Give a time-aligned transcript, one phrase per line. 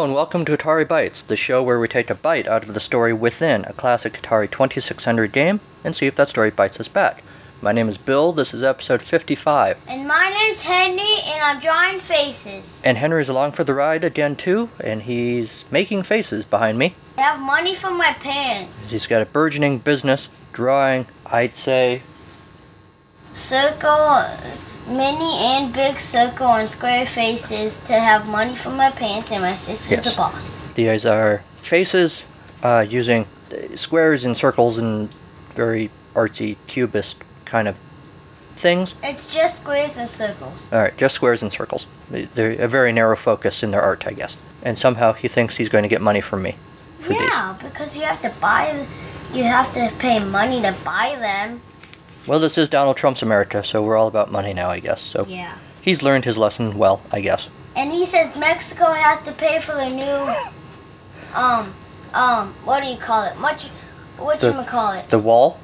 [0.00, 2.72] Hello and welcome to Atari Bytes, the show where we take a bite out of
[2.72, 6.88] the story within a classic Atari 2600 game and see if that story bites us
[6.88, 7.22] back.
[7.60, 9.76] My name is Bill, this is episode 55.
[9.86, 12.80] And my name's Henry, and I'm drawing faces.
[12.82, 16.94] And Henry's along for the ride again too, and he's making faces behind me.
[17.18, 18.88] I have money for my pants.
[18.88, 22.00] He's got a burgeoning business, drawing, I'd say,
[23.34, 24.30] Circle,
[24.90, 29.54] mini and big circle and square faces to have money from my parents, and my
[29.54, 30.04] sister's Yes.
[30.10, 30.56] the boss.
[30.74, 32.24] these are faces
[32.62, 33.26] uh, using
[33.74, 35.08] squares and circles and
[35.54, 37.76] very artsy cubist kind of
[38.56, 38.94] things.
[39.02, 40.68] It's just squares and circles.
[40.72, 41.86] All right, just squares and circles.
[42.10, 44.36] They- They're a very narrow focus in their art, I guess.
[44.62, 46.56] And somehow he thinks he's going to get money from me
[47.00, 47.20] for these.
[47.32, 48.86] Yeah, because you have to buy,
[49.32, 51.62] you have to pay money to buy them.
[52.30, 55.00] Well, this is Donald Trump's America, so we're all about money now, I guess.
[55.02, 55.54] So Yeah.
[55.82, 57.48] he's learned his lesson well, I guess.
[57.74, 60.32] And he says Mexico has to pay for the new,
[61.34, 61.74] um,
[62.14, 63.36] um, what do you call it?
[63.36, 63.64] Much,
[64.16, 65.10] what The- you call it?
[65.10, 65.58] The wall?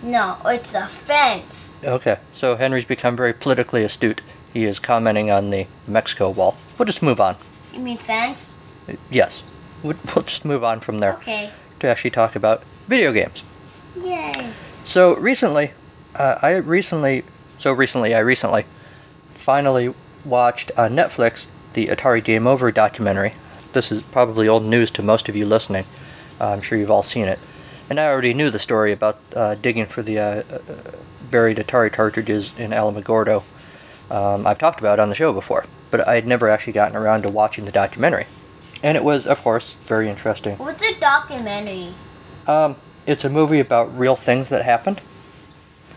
[0.00, 1.74] No, it's a fence.
[1.84, 4.20] Okay, so Henry's become very politically astute.
[4.52, 6.54] He is commenting on the Mexico wall.
[6.78, 7.34] We'll just move on.
[7.72, 8.54] You mean fence?
[9.10, 9.42] Yes,
[9.82, 11.50] we'll we'll just move on from there Okay.
[11.80, 13.42] to actually talk about video games.
[14.00, 14.50] Yay.
[14.84, 15.72] So recently,
[16.14, 17.24] uh, I recently,
[17.58, 18.64] so recently, I recently
[19.34, 19.94] finally
[20.24, 23.34] watched on Netflix the Atari Game Over documentary.
[23.72, 25.84] This is probably old news to most of you listening.
[26.40, 27.38] Uh, I'm sure you've all seen it.
[27.88, 30.58] And I already knew the story about uh, digging for the uh, uh,
[31.30, 33.42] buried Atari cartridges in Alamogordo.
[34.10, 36.96] Um, I've talked about it on the show before, but I had never actually gotten
[36.96, 38.26] around to watching the documentary.
[38.82, 40.56] And it was, of course, very interesting.
[40.58, 41.94] What's a documentary?
[42.46, 42.76] Um,
[43.06, 45.00] it's a movie about real things that happened.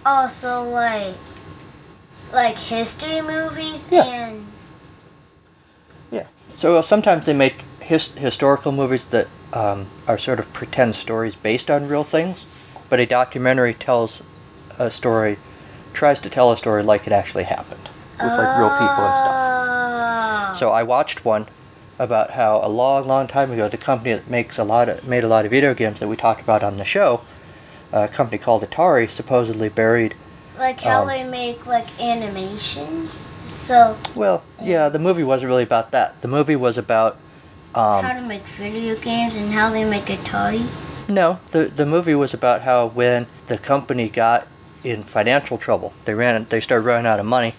[0.05, 1.15] Oh, so like,
[2.33, 4.03] like history movies Yeah.
[4.03, 4.45] and
[6.11, 6.27] yeah.
[6.57, 11.35] So uh, sometimes they make his- historical movies that um, are sort of pretend stories
[11.35, 12.43] based on real things,
[12.89, 14.21] but a documentary tells
[14.79, 15.37] a story,
[15.93, 17.83] tries to tell a story like it actually happened
[18.19, 19.35] with like real people and stuff.
[19.35, 20.55] Oh.
[20.59, 21.47] So I watched one
[21.99, 25.23] about how a long, long time ago, the company that makes a lot of made
[25.23, 27.21] a lot of video games that we talked about on the show,
[27.93, 30.15] a company called Atari, supposedly buried.
[30.57, 33.31] like how um, they make like animations.
[33.47, 36.21] So Well, yeah, the movie wasn't really about that.
[36.21, 37.17] The movie was about
[37.75, 40.67] um, how to make video games and how they make Atari.
[41.09, 44.47] No, the the movie was about how when the company got
[44.83, 47.53] in financial trouble, they ran they started running out of money.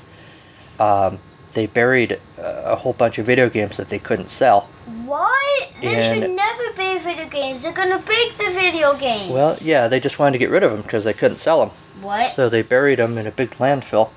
[0.78, 1.20] Um,
[1.54, 4.68] they buried a whole bunch of video games that they couldn't sell.
[5.06, 5.70] What?
[5.80, 7.62] They should never be video games.
[7.62, 9.30] They're gonna break the video game.
[9.32, 11.70] Well, yeah, they just wanted to get rid of them because they couldn't sell them.
[12.02, 12.32] what?
[12.32, 14.10] So they buried them in a big landfill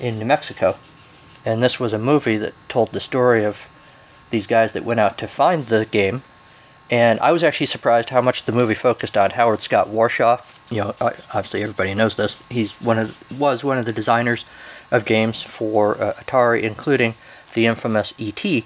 [0.00, 0.76] in New Mexico.
[1.44, 3.68] And this was a movie that told the story of
[4.30, 6.22] these guys that went out to find the game.
[6.90, 10.40] And I was actually surprised how much the movie focused on Howard Scott Warshaw.
[10.70, 12.42] You know, obviously everybody knows this.
[12.50, 14.44] He's one of was one of the designers
[14.90, 17.14] of games for uh, Atari, including
[17.54, 18.64] the infamous E.T.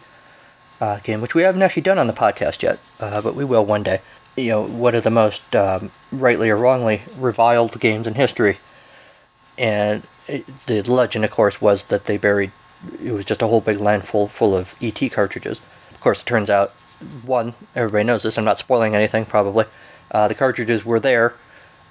[0.83, 3.65] Uh, game, which we haven't actually done on the podcast yet, uh, but we will
[3.65, 4.01] one day.
[4.37, 8.59] You know, one of the most um, rightly or wrongly reviled games in history
[9.59, 12.53] and it, the legend, of course, was that they buried.
[13.03, 15.59] It was just a whole big landful full of ET cartridges.
[15.91, 16.71] Of course, it turns out,
[17.25, 18.39] one, everybody knows this.
[18.39, 19.67] I'm not spoiling anything, probably.
[20.11, 21.35] Uh, the cartridges were there,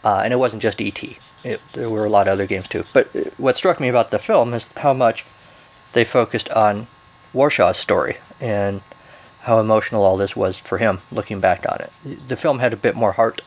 [0.03, 1.01] uh, and it wasn't just ET.
[1.43, 2.83] It, there were a lot of other games too.
[2.93, 5.25] But uh, what struck me about the film is how much
[5.93, 6.87] they focused on
[7.33, 8.81] Warshaw's story and
[9.41, 12.27] how emotional all this was for him, looking back on it.
[12.27, 13.41] The film had a bit more heart,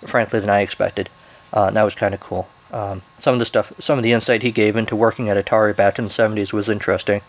[0.00, 1.08] frankly, than I expected.
[1.52, 2.48] Uh, and that was kind of cool.
[2.72, 5.74] Um, some of the stuff, some of the insight he gave into working at Atari
[5.74, 7.22] back in the 70s was interesting.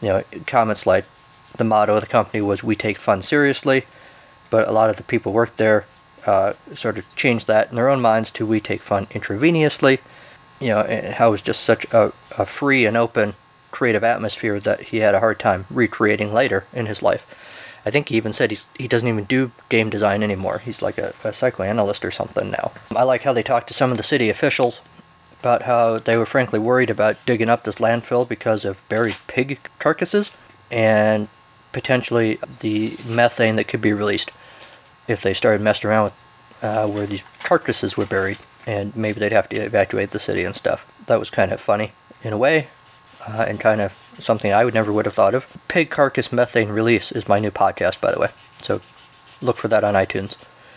[0.00, 1.04] You know, comments like
[1.56, 3.86] the motto of the company was "We take fun seriously,"
[4.50, 5.86] but a lot of the people worked there
[6.26, 10.00] uh, sort of changed that in their own minds to "We take fun intravenously."
[10.60, 13.34] You know, how it was just such a, a free and open,
[13.76, 17.26] creative atmosphere that he had a hard time recreating later in his life.
[17.84, 20.60] I think he even said he's, he doesn't even do game design anymore.
[20.60, 22.72] He's like a, a psychoanalyst or something now.
[22.96, 24.80] I like how they talked to some of the city officials
[25.40, 29.58] about how they were frankly worried about digging up this landfill because of buried pig
[29.78, 30.30] carcasses
[30.70, 31.28] and
[31.72, 34.30] potentially the methane that could be released
[35.06, 36.14] if they started messing around with
[36.62, 38.38] uh, where these carcasses were buried.
[38.66, 40.90] And maybe they'd have to evacuate the city and stuff.
[41.08, 42.68] That was kind of funny in a way
[43.26, 45.58] uh, and kind of something I would never would have thought of.
[45.68, 48.28] Pig carcass methane release is my new podcast, by the way.
[48.52, 48.80] So
[49.44, 50.36] look for that on iTunes.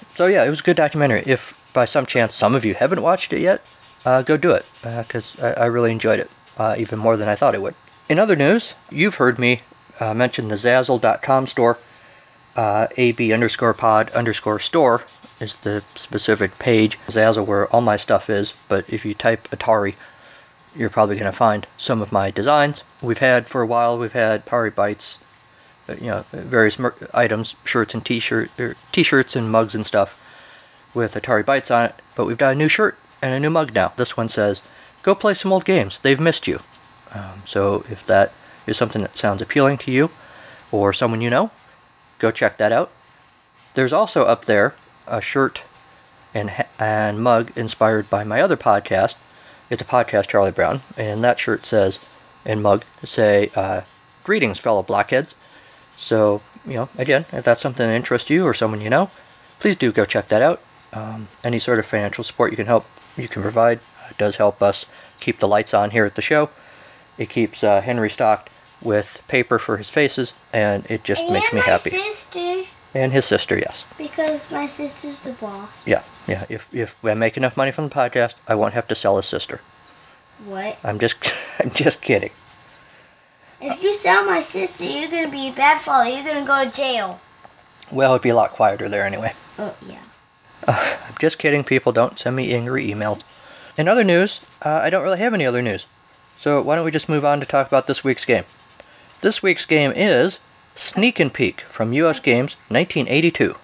[0.10, 1.24] So yeah, it was a good documentary.
[1.25, 3.62] If by some chance some of you haven't watched it yet,
[4.06, 7.36] uh, go do it because I, I really enjoyed it uh, even more than I
[7.36, 7.75] thought it would.
[8.10, 9.62] In other news, you've heard me
[10.00, 11.78] uh, mention the Zazzle.com store
[12.56, 15.04] Uh, AB underscore pod underscore store
[15.40, 16.98] is the specific page.
[17.07, 19.94] Zazzle where all my stuff is, but if you type Atari,
[20.75, 22.83] you're probably going to find some of my designs.
[23.01, 25.18] We've had for a while, we've had Atari Bytes,
[25.88, 30.25] uh, you know, various mer- items, shirts and t-shirt, er, t-shirts and mugs and stuff
[30.94, 31.95] with Atari Bytes on it.
[32.16, 33.94] But we've got a new shirt and a new mug now.
[33.98, 34.62] This one says,
[35.04, 36.00] "Go play some old games.
[36.00, 36.62] They've missed you."
[37.13, 38.33] Um, so if that
[38.68, 40.12] is something that sounds appealing to you
[40.71, 41.51] or someone you know,
[42.19, 42.92] go check that out.
[43.74, 44.75] There's also up there
[45.07, 45.63] a shirt
[46.33, 49.16] and and mug inspired by my other podcast.
[49.69, 52.00] It's a podcast, Charlie Brown, and that shirt says
[52.45, 53.81] and mug say, uh,
[54.24, 55.36] "Greetings, fellow blockheads."
[55.95, 59.10] So you know, again, if that's something that interests you or someone you know,
[59.60, 60.62] please do go check that out.
[60.92, 62.86] Um, any sort of financial support you can help
[63.16, 64.86] you can provide uh, does help us
[65.19, 66.50] keep the lights on here at the show.
[67.18, 68.50] It keeps uh, Henry stocked
[68.81, 71.89] with paper for his faces, and it just and makes me happy.
[71.89, 72.63] sister,
[72.95, 73.83] And his sister, yes.
[73.98, 75.86] because my sister's the boss.
[75.86, 76.46] Yeah, yeah.
[76.50, 79.26] If if I make enough money from the podcast, I won't have to sell his
[79.26, 79.62] sister.
[80.46, 80.78] What?
[80.84, 82.31] I'm just I'm just kidding.
[83.62, 86.10] If you sell my sister, you're gonna be a bad father.
[86.10, 87.20] You're gonna go to jail.
[87.92, 89.34] Well, it'd be a lot quieter there anyway.
[89.58, 90.00] Oh yeah.
[90.68, 91.64] I'm just kidding.
[91.64, 93.22] People don't send me angry emails.
[93.78, 95.88] In other news, uh, I don't really have any other news.
[96.38, 98.44] So why don't we just move on to talk about this week's game?
[99.22, 100.40] This week's game is
[100.76, 102.20] Sneak and Peek from U.S.
[102.20, 103.56] Games 1982.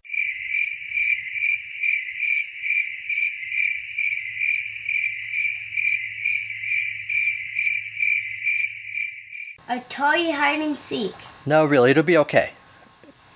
[9.70, 11.16] Atari hide and seek.
[11.46, 12.54] No, really, it'll be okay.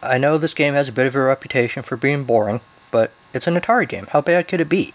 [0.01, 2.61] I know this game has a bit of a reputation for being boring,
[2.91, 4.07] but it's an Atari game.
[4.11, 4.93] How bad could it be?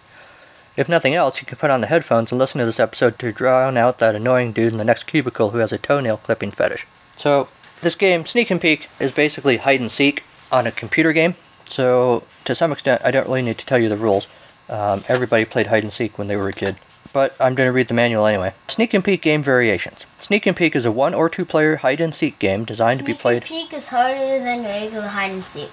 [0.77, 3.33] If nothing else, you can put on the headphones and listen to this episode to
[3.33, 6.87] drown out that annoying dude in the next cubicle who has a toenail clipping fetish.
[7.17, 7.49] So,
[7.81, 10.23] this game, Sneak and Peek, is basically hide and seek
[10.53, 11.35] on a computer game.
[11.65, 14.29] So, to some extent, I don't really need to tell you the rules.
[14.69, 16.77] Um, everybody played hide and seek when they were a kid.
[17.15, 18.55] But I'm going to read the manual anyway.
[18.67, 20.05] Sneak and Peek game variations.
[20.19, 23.05] Sneak and Peek is a one or two player hide and seek game designed to
[23.05, 23.45] be played.
[23.45, 25.71] Sneak and peek is harder than regular hide and seek.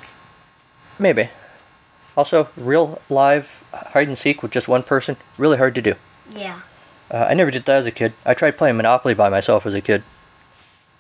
[1.00, 1.30] Maybe.
[2.16, 5.96] Also, real live hide and seek with just one person, really hard to do.
[6.30, 6.60] Yeah.
[7.10, 8.14] Uh, I never did that as a kid.
[8.24, 10.04] I tried playing Monopoly by myself as a kid.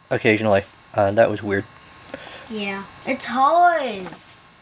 [0.09, 0.63] Occasionally.
[0.95, 1.65] Uh, that was weird.
[2.49, 2.85] Yeah.
[3.05, 4.07] It's hard.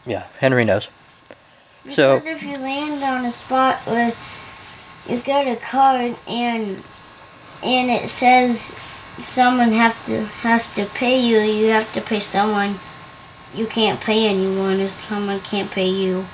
[0.04, 0.88] Yeah, Henry knows.
[1.82, 4.12] Because So- if you land on a spot where
[5.10, 6.82] you get a card and
[7.62, 8.74] and it says
[9.18, 12.74] someone have to has to pay you, you have to pay someone.
[13.54, 16.24] You can't pay anyone if someone can't pay you.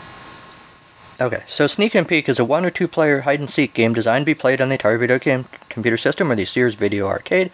[1.18, 3.94] Okay, so Sneak and Peek is a one or two player hide and seek game
[3.94, 7.06] designed to be played on the Atari Video Game Computer System or the Sears Video
[7.06, 7.50] Arcade.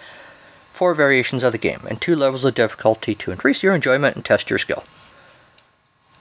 [0.72, 4.24] Four variations of the game, and two levels of difficulty to increase your enjoyment and
[4.24, 4.82] test your skill.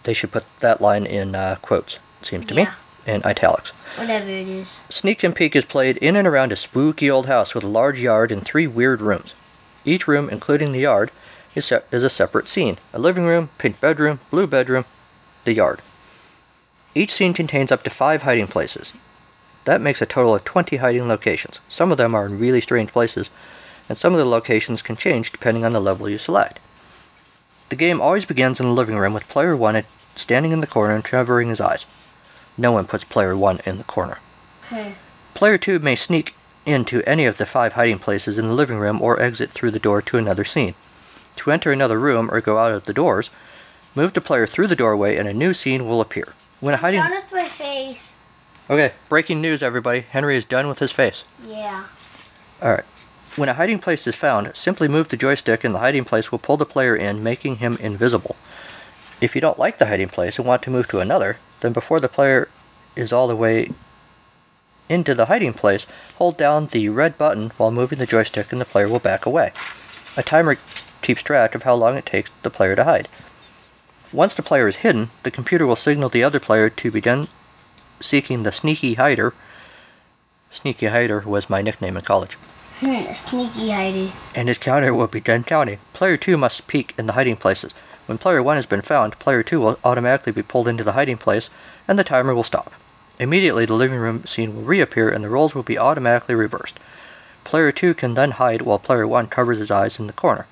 [0.04, 2.66] They should put that line in uh, quotes, it seems to Yeah.
[3.08, 3.72] me, in italics.
[3.96, 4.80] Whatever it is.
[4.90, 8.00] Sneak and Peek is played in and around a spooky old house with a large
[8.00, 9.36] yard and three weird rooms.
[9.84, 11.12] Each room, including the yard,
[11.56, 14.86] is, se- is a separate scene a living room, pink bedroom, blue bedroom,
[15.44, 15.82] the yard.
[16.96, 18.94] Each scene contains up to five hiding places.
[19.66, 21.60] That makes a total of 20 hiding locations.
[21.70, 23.30] Some of them are in really strange places,
[23.88, 26.60] and some of the locations can change depending on the level you select.
[27.70, 29.84] The game always begins in the living room with player 1
[30.16, 31.86] standing in the corner and covering his eyes.
[32.58, 34.20] No one puts player 1 in the corner.
[34.64, 34.92] Hmm.
[35.34, 39.02] Player 2 may sneak into any of the five hiding places in the living room
[39.02, 40.76] or exit through the door to another scene.
[41.38, 43.30] To enter another room or go out of the doors,
[43.96, 46.34] move the player through the doorway and a new scene will appear.
[46.60, 48.16] When a hiding Down with my face.
[48.70, 50.02] Okay, breaking news everybody.
[50.02, 51.24] Henry is done with his face.
[51.46, 51.86] Yeah.
[52.62, 52.86] Alright.
[53.36, 56.40] When a hiding place is found, simply move the joystick and the hiding place will
[56.40, 58.36] pull the player in, making him invisible.
[59.22, 62.00] If you don't like the hiding place and want to move to another, then before
[62.00, 62.50] the player
[62.96, 63.72] is all the way
[64.90, 65.86] into the hiding place,
[66.18, 69.54] hold down the red button while moving the joystick and the player will back away.
[70.18, 70.58] A timer
[71.02, 73.08] keeps track of how long it takes the player to hide.
[74.12, 77.28] Once the player is hidden, the computer will signal the other player to begin
[78.02, 79.34] seeking the sneaky hider.
[80.50, 82.36] Sneaky hider was my nickname in college
[82.80, 84.12] Hmm, sneaky hidey.
[84.36, 85.78] and his counter will begin counting.
[85.94, 87.72] Player 2 must peek in the hiding places.
[88.08, 91.18] When player 1 has been found, player 2 will automatically be pulled into the hiding
[91.18, 91.50] place,
[91.88, 92.74] and the timer will stop.
[93.20, 96.80] Immediately, the living room scene will reappear, and the roles will be automatically reversed.
[97.44, 100.48] Player 2 can then hide while player 1 covers his eyes in the corner.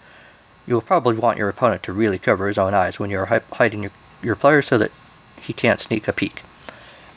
[0.67, 3.41] You will probably want your opponent to really cover his own eyes when you are
[3.53, 3.91] hiding your,
[4.21, 4.91] your player so that
[5.41, 6.43] he can't sneak a peek.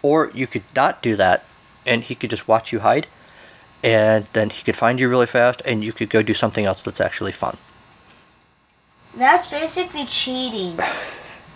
[0.00, 1.44] Or you could not do that,
[1.84, 3.06] and he could just watch you hide,
[3.84, 6.80] and then he could find you really fast, and you could go do something else
[6.82, 7.58] that's actually fun.
[9.16, 10.76] That's basically cheating.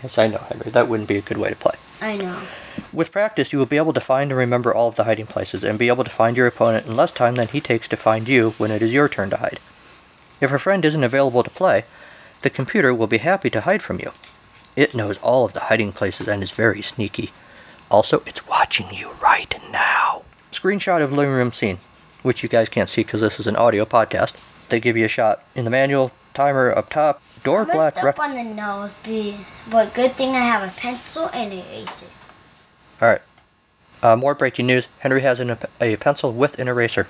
[0.03, 0.71] Yes, I know, Henry.
[0.71, 1.75] That wouldn't be a good way to play.
[2.01, 2.43] I know.
[2.93, 5.65] With practice, you will be able to find and remember all of the hiding places
[5.65, 8.29] and be able to find your opponent in less time than he takes to find
[8.29, 9.59] you when it is your turn to hide.
[10.41, 11.85] If a friend isn't available to play,
[12.43, 14.13] the computer will be happy to hide from you.
[14.77, 17.33] It knows all of the hiding places and is very sneaky.
[17.91, 20.23] Also, it's watching you right now.
[20.53, 21.79] Screenshot of living room scene,
[22.23, 24.53] which you guys can't see because this is an audio podcast.
[24.69, 27.97] They give you a shot in the manual, timer up top, door I black.
[28.05, 29.39] up on the nose, be-
[29.71, 32.07] but good thing I have a pencil and an eraser.
[33.01, 33.23] All right.
[34.03, 37.09] Uh, more breaking news: Henry has an, a pencil with an eraser.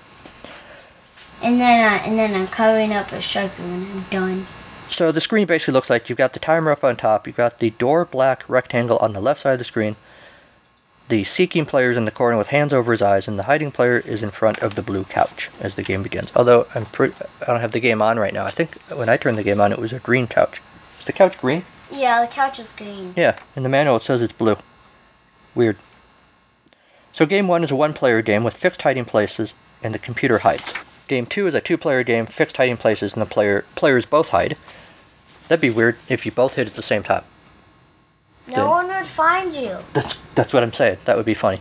[1.42, 4.46] And then, I, and then I'm covering up a sharpie when I'm done.
[4.88, 7.58] So the screen basically looks like you've got the timer up on top, you've got
[7.58, 9.96] the door black rectangle on the left side of the screen,
[11.08, 13.70] the seeking player is in the corner with hands over his eyes, and the hiding
[13.70, 16.32] player is in front of the blue couch as the game begins.
[16.34, 18.44] Although I'm pre- I don't have the game on right now.
[18.44, 20.60] I think when I turned the game on, it was a green couch.
[20.98, 21.64] Is the couch green?
[21.90, 23.14] Yeah, the couch is green.
[23.16, 24.56] Yeah, in the manual it says it's blue.
[25.54, 25.76] Weird.
[27.12, 30.74] So game one is a one-player game with fixed hiding places, and the computer hides.
[31.06, 34.56] Game two is a two-player game, fixed hiding places, and the player players both hide.
[35.48, 37.22] That'd be weird if you both hid at the same time.
[38.48, 39.78] No Then- one would find you.
[39.92, 40.98] That's that's what I'm saying.
[41.04, 41.60] That would be funny.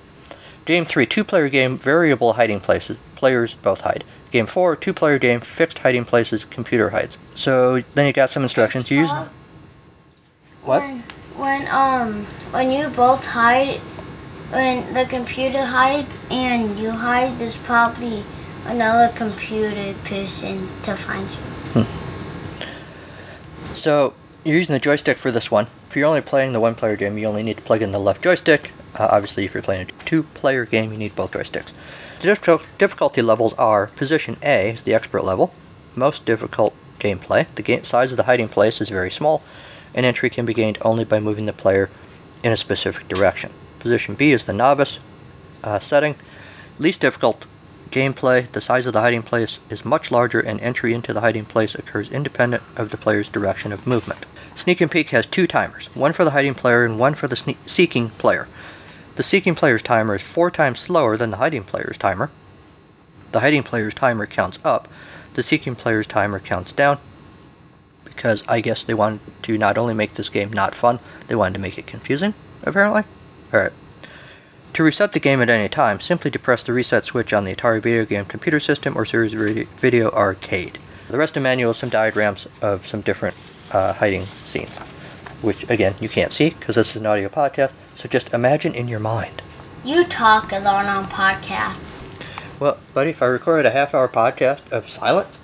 [0.66, 2.98] Game three, two-player game, variable hiding places.
[3.16, 4.04] Players both hide.
[4.32, 6.44] Game four, two-player game, fixed hiding places.
[6.46, 7.18] Computer hides.
[7.36, 8.90] So then you got some instructions.
[8.92, 9.28] You use Uh,
[10.64, 10.82] what?
[10.82, 11.04] When,
[11.38, 13.80] when um when you both hide,
[14.52, 18.24] when the computer hides and you hide, there's probably
[18.66, 21.28] another computer person to find
[21.76, 21.86] you.
[23.74, 24.14] So
[24.44, 25.68] you're using the joystick for this one.
[25.96, 28.22] If you're only playing the one-player game, you only need to plug in the left
[28.22, 28.74] joystick.
[28.96, 31.72] Uh, obviously, if you're playing a two-player game, you need both joysticks.
[32.20, 35.54] The difficult- difficulty levels are Position A is the expert level,
[35.96, 37.48] most difficult gameplay.
[37.56, 39.42] The game size of the hiding place is very small,
[39.94, 41.90] and entry can be gained only by moving the player
[42.44, 43.54] in a specific direction.
[43.80, 45.00] Position B is the novice
[45.64, 46.16] uh, setting,
[46.78, 47.46] least difficult
[47.90, 48.52] gameplay.
[48.52, 51.74] The size of the hiding place is much larger, and entry into the hiding place
[51.74, 54.26] occurs independent of the player's direction of movement.
[54.56, 57.36] Sneak and Peek has two timers, one for the hiding player and one for the
[57.36, 58.48] sne- seeking player.
[59.16, 62.32] The seeking player's timer is four times slower than the hiding player's timer.
[63.32, 64.88] The hiding player's timer counts up,
[65.34, 67.00] the seeking player's timer counts down,
[68.06, 71.56] because I guess they wanted to not only make this game not fun, they wanted
[71.56, 72.34] to make it confusing,
[72.64, 73.04] apparently.
[73.54, 73.74] Alright.
[74.74, 77.82] To reset the game at any time, simply depress the reset switch on the Atari
[77.82, 80.80] Video Game Computer System or Series Vid- Video Arcade.
[81.10, 83.36] The rest of the manual is some diagrams of some different
[83.76, 84.78] uh, hiding scenes,
[85.42, 87.72] which again you can't see because this is an audio podcast.
[87.96, 89.42] So just imagine in your mind.
[89.84, 92.08] You talk a lot on podcasts.
[92.60, 95.40] Well, buddy, if I recorded a half-hour podcast of silence,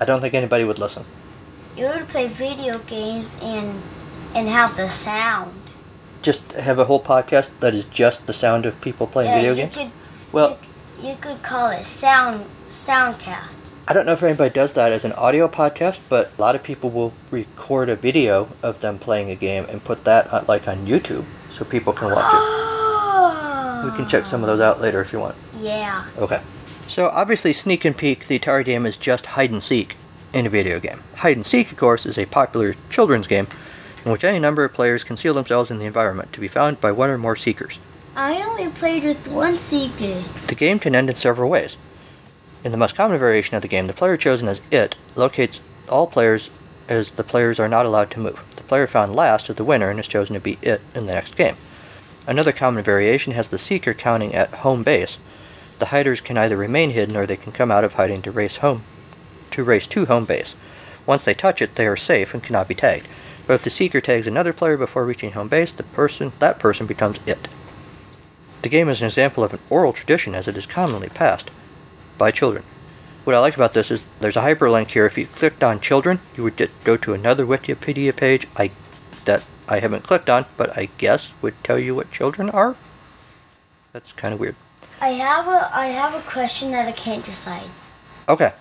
[0.00, 1.04] I don't think anybody would listen.
[1.76, 3.80] You would play video games and
[4.34, 5.52] and have the sound.
[6.22, 9.54] Just have a whole podcast that is just the sound of people playing yeah, video
[9.54, 9.74] games.
[9.76, 9.90] could
[10.32, 10.58] Well,
[11.00, 13.65] you, you could call it sound soundcast.
[13.88, 16.62] I don't know if anybody does that as an audio podcast, but a lot of
[16.64, 20.66] people will record a video of them playing a game and put that uh, like
[20.66, 23.82] on YouTube so people can watch Oh.
[23.84, 23.90] it.
[23.90, 25.36] We can check some of those out later if you want.
[25.56, 26.04] Yeah.
[26.18, 26.40] Okay.
[26.88, 29.96] So obviously, Sneak and Peek, the Atari game, is just hide and seek
[30.32, 31.00] in a video game.
[31.16, 33.46] Hide and seek, of course, is a popular children's game
[34.04, 36.90] in which any number of players conceal themselves in the environment to be found by
[36.90, 37.78] one or more seekers.
[38.16, 40.20] I only played with one seeker.
[40.48, 41.76] The game can end in several ways.
[42.66, 46.08] In the most common variation of the game, the player chosen as it locates all
[46.08, 46.50] players
[46.88, 48.42] as the players are not allowed to move.
[48.56, 51.14] The player found last is the winner and is chosen to be it in the
[51.14, 51.54] next game.
[52.26, 55.16] Another common variation has the seeker counting at home base.
[55.78, 58.56] The hiders can either remain hidden or they can come out of hiding to race
[58.56, 58.82] home
[59.52, 60.56] to race to home base.
[61.06, 63.06] Once they touch it, they are safe and cannot be tagged.
[63.46, 66.88] But if the seeker tags another player before reaching home base, the person that person
[66.88, 67.46] becomes it.
[68.62, 71.52] The game is an example of an oral tradition as it is commonly passed
[72.18, 72.64] by children.
[73.24, 75.06] What I like about this is there's a hyperlink here.
[75.06, 78.70] If you clicked on children, you would go to another Wikipedia page I
[79.24, 82.76] that I haven't clicked on, but I guess would tell you what children are.
[83.92, 84.54] That's kind of weird.
[85.00, 87.68] I have a I have a question that I can't decide.
[88.28, 88.52] Okay.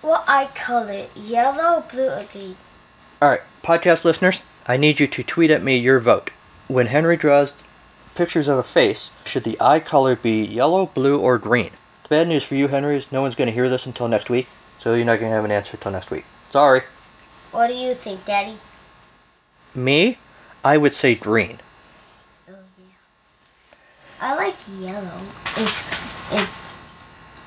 [0.00, 1.06] What eye color?
[1.14, 2.56] Yellow, blue, or green?
[3.22, 6.30] All right, podcast listeners, I need you to tweet at me your vote.
[6.66, 7.54] When Henry draws
[8.14, 11.70] pictures of a face, should the eye color be yellow, blue, or green?
[12.04, 14.28] The bad news for you, Henry, is no one's going to hear this until next
[14.28, 14.46] week,
[14.78, 16.26] so you're not going to have an answer until next week.
[16.50, 16.82] Sorry.
[17.50, 18.58] What do you think, Daddy?
[19.74, 20.18] Me,
[20.62, 21.60] I would say green.
[22.46, 22.84] Oh yeah.
[24.20, 25.16] I like yellow.
[25.56, 26.74] It's it's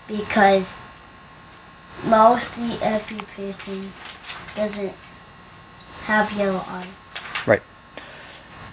[0.08, 0.86] because
[2.06, 3.92] mostly every person
[4.56, 4.94] doesn't
[6.06, 7.46] have yellow eyes.
[7.46, 7.62] Right.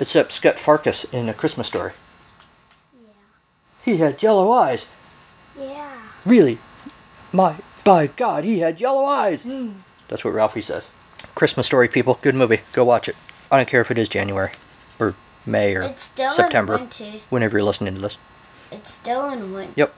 [0.00, 1.92] Except Scott Farkas in A Christmas Story.
[2.94, 3.12] Yeah.
[3.84, 4.86] He had yellow eyes.
[5.58, 5.92] Yeah.
[6.25, 6.58] Really?
[7.32, 9.42] My, by God, he had yellow eyes.
[9.42, 9.73] Hmm.
[10.08, 10.88] That's what Ralphie says.
[11.34, 12.18] Christmas Story, people.
[12.23, 12.61] Good movie.
[12.73, 13.16] Go watch it.
[13.50, 14.52] I don't care if it is January
[14.99, 15.14] or
[15.46, 16.75] May or It's still September.
[16.75, 17.04] in winter.
[17.30, 18.16] Whenever you're listening to this.
[18.70, 19.73] It's still in winter.
[19.76, 19.94] Yep.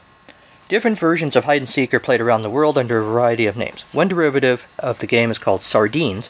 [0.69, 3.57] Different versions of hide and seek are played around the world under a variety of
[3.57, 3.83] names.
[3.93, 6.29] One derivative of the game is called sardines,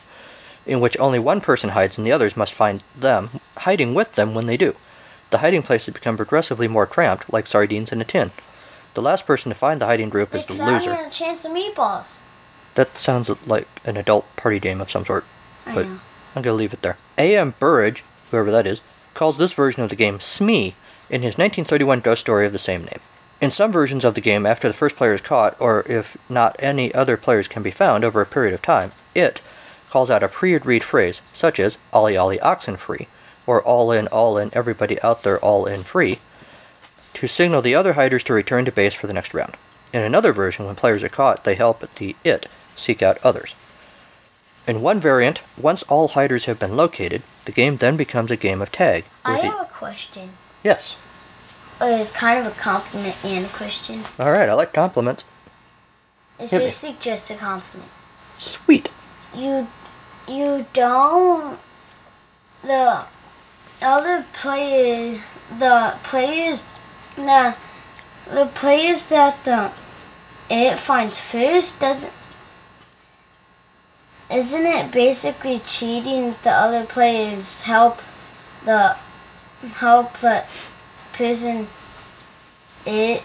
[0.66, 4.34] in which only one person hides and the others must find them, hiding with them
[4.34, 4.74] when they do.
[5.30, 8.30] The hiding places become progressively more cramped, like sardines in a tin.
[8.96, 10.96] The last person to find the hiding group is the loser.
[11.10, 12.20] chance of meatballs.
[12.76, 15.26] That sounds like an adult party game of some sort,
[15.66, 16.00] I but know.
[16.34, 16.96] I'm going to leave it there.
[17.18, 17.52] A.M.
[17.58, 18.80] Burrage, whoever that is,
[19.12, 20.76] calls this version of the game Smee
[21.10, 23.00] in his 1931 ghost story of the same name.
[23.38, 26.56] In some versions of the game, after the first player is caught, or if not
[26.58, 29.42] any other players can be found over a period of time, it
[29.90, 33.08] calls out a pre-agreed phrase, such as Ollie Ollie Oxen Free,
[33.46, 36.20] or All In, All In, Everybody Out There All In Free,
[37.16, 39.56] to signal the other hiders to return to base for the next round.
[39.92, 42.46] In another version, when players are caught, they help the it
[42.76, 43.54] seek out others.
[44.68, 48.60] In one variant, once all hiders have been located, the game then becomes a game
[48.60, 49.04] of tag.
[49.24, 50.30] I the- have a question.
[50.62, 50.96] Yes.
[51.80, 54.02] Uh, It's kind of a compliment and a question.
[54.18, 55.24] All right, I like compliments.
[56.38, 56.64] It's Hit me.
[56.64, 57.90] basically just a compliment.
[58.36, 58.90] Sweet.
[59.34, 59.68] You,
[60.28, 61.58] you don't.
[62.62, 63.04] The
[63.80, 65.22] other players,
[65.58, 66.64] the players,
[67.18, 67.54] nah,
[68.30, 69.72] the players that the
[70.48, 72.12] it finds first doesn't.
[74.30, 78.00] Isn't it basically cheating the other players help
[78.64, 78.96] the
[79.74, 80.44] help the
[81.12, 81.68] person
[82.84, 83.22] it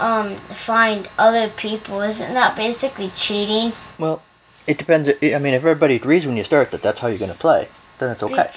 [0.00, 2.00] um find other people?
[2.00, 3.72] Isn't that basically cheating?
[3.98, 4.22] Well,
[4.66, 5.08] it depends.
[5.08, 7.68] I mean, if everybody agrees when you start that that's how you're going to play,
[7.98, 8.50] then it's okay.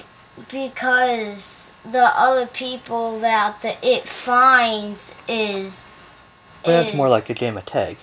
[0.50, 5.86] Be- because the other people that the it finds is
[6.64, 7.96] Well, that's more like a game of tag.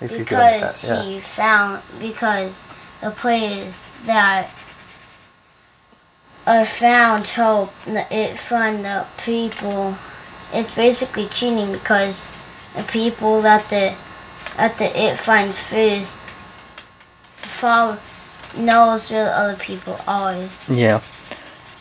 [0.00, 1.10] If you're because that, yeah.
[1.10, 2.62] he found because
[3.00, 4.50] the players that
[6.46, 9.96] are found help the- it find the people.
[10.52, 12.30] It's basically cheating because
[12.74, 13.94] the people that the
[14.56, 16.18] that the it finds first
[17.36, 17.98] follow
[18.56, 20.48] knows where the other people are.
[20.68, 21.00] Yeah.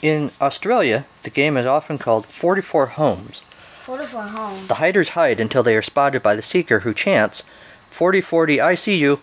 [0.02, 3.42] In Australia, the game is often called 44 Homes.
[3.82, 4.68] Forty-four home.
[4.68, 7.44] The hiders hide until they are spotted by the seeker who chants
[7.90, 9.20] 4040 I see you,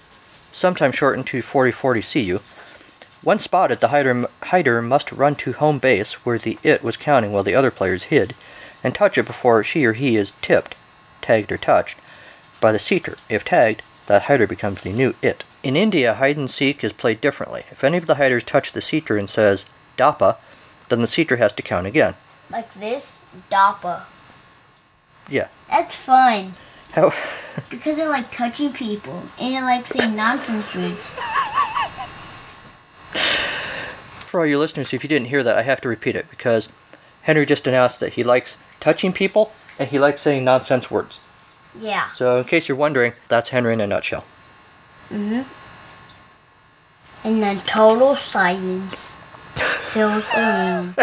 [0.50, 2.40] sometimes shortened to 4040 see you.
[3.22, 7.30] Once spotted, the hider, hider must run to home base where the it was counting
[7.30, 8.34] while the other players hid,
[8.82, 10.74] and touch it before she or he is tipped,
[11.20, 11.98] tagged or touched,
[12.60, 13.16] by the seeker.
[13.28, 15.44] If tagged, that hider becomes the new it.
[15.62, 17.64] In India, hide and seek is played differently.
[17.70, 19.64] If any of the hiders touch the seeker and says
[19.96, 20.36] Dapa,
[20.88, 22.14] then the seeker has to count again.
[22.50, 24.02] Like this, DAPA.
[25.28, 25.48] Yeah.
[25.70, 26.54] That's fun.
[26.92, 27.12] How
[27.70, 31.00] Because I like touching people and I like saying nonsense words.
[34.28, 36.68] For all your listeners, if you didn't hear that, I have to repeat it because
[37.22, 41.18] Henry just announced that he likes touching people and he likes saying nonsense words.
[41.78, 42.10] Yeah.
[42.12, 44.24] So, in case you're wondering, that's Henry in a nutshell.
[45.08, 45.42] hmm
[47.24, 49.16] And then total silence
[49.58, 50.94] fills the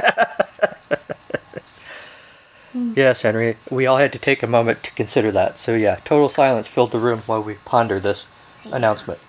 [2.73, 2.93] room.
[2.95, 5.57] Yes, Henry, we all had to take a moment to consider that.
[5.57, 8.25] So, yeah, total silence filled the room while we pondered this
[8.71, 9.19] announcement.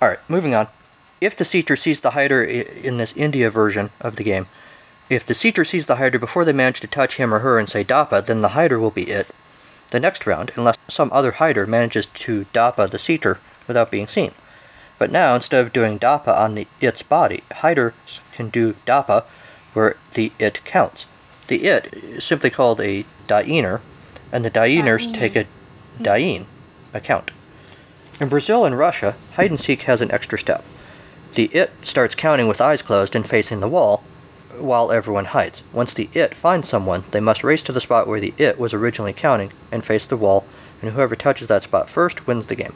[0.00, 0.66] All right, moving on.
[1.20, 4.46] If the seeker sees the hider in this India version of the game,
[5.08, 7.68] if the seeker sees the hider before they manage to touch him or her and
[7.68, 9.28] say Dapa, then the hider will be it.
[9.90, 14.32] The next round, unless some other hider manages to Dapa the seeker without being seen.
[14.98, 19.24] But now, instead of doing Dapa on the it's body, hiders can do Dapa
[19.72, 21.06] where the it counts.
[21.48, 23.80] The it is simply called a Dainer,
[24.30, 24.98] and the Dainer.
[24.98, 25.46] take a
[26.00, 26.46] Dain,
[26.94, 27.30] a count.
[28.20, 30.64] In Brazil and Russia, hide and seek has an extra step.
[31.34, 34.04] The it starts counting with eyes closed and facing the wall,
[34.58, 35.62] while everyone hides.
[35.72, 38.74] Once the it finds someone, they must race to the spot where the it was
[38.74, 40.44] originally counting and face the wall,
[40.80, 42.74] and whoever touches that spot first wins the game.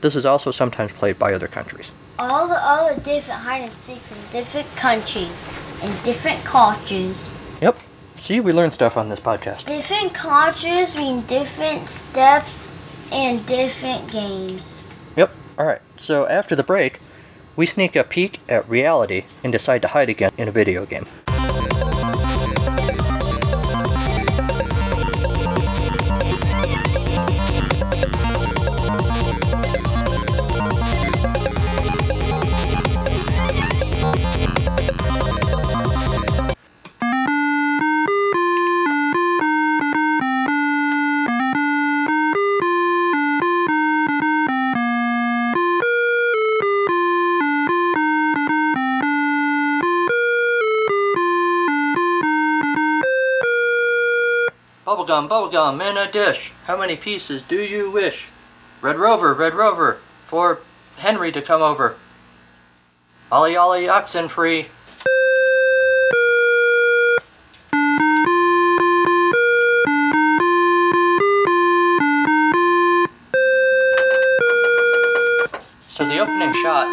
[0.00, 1.92] This is also sometimes played by other countries.
[2.18, 5.50] All the other different hide and seeks in different countries
[5.82, 7.28] and different cultures.
[7.60, 7.78] Yep.
[8.16, 9.66] See, we learn stuff on this podcast.
[9.66, 12.70] Different cultures mean different steps
[13.10, 14.76] and different games.
[15.16, 15.32] Yep.
[15.58, 15.80] All right.
[15.96, 17.00] So after the break,
[17.56, 21.06] we sneak a peek at reality and decide to hide again in a video game.
[56.12, 56.52] Dish.
[56.66, 58.28] How many pieces do you wish?
[58.82, 60.60] Red Rover, Red Rover, for
[60.98, 61.96] Henry to come over.
[63.32, 64.68] Ollie Ollie oxen free.
[75.88, 76.86] So the opening shot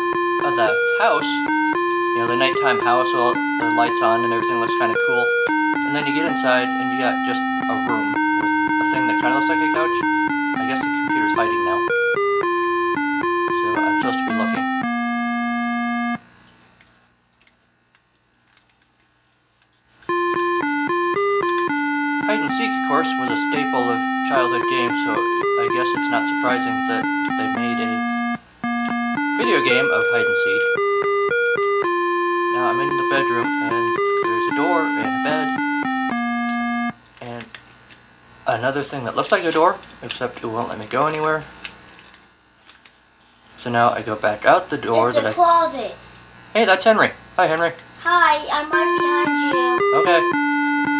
[0.45, 4.77] of the house, you know, the nighttime house, all the lights on and everything looks
[4.79, 5.25] kind of cool.
[5.87, 7.98] And then you get inside and you got just a
[9.21, 9.97] kind of looks like a couch.
[10.55, 11.79] I guess the computer's hiding now.
[13.51, 14.65] So I'm supposed to be looking.
[22.31, 23.99] Hide and seek, of course, was a staple of
[24.31, 27.91] childhood games, so I guess it's not surprising that they made a
[29.35, 30.63] video game of hide and seek.
[32.55, 33.85] Now I'm in the bedroom, and
[34.23, 35.68] there's a door and a bed,
[38.57, 41.43] another thing that looks like a door, except it won't let me go anywhere.
[43.57, 45.29] So now I go back out the door that I...
[45.29, 45.45] it's a I.
[45.45, 45.95] closet.
[46.53, 47.11] Hey, that's Henry.
[47.35, 47.73] Hi, Henry.
[47.99, 49.99] Hi, I'm right behind you.
[49.99, 50.21] Okay.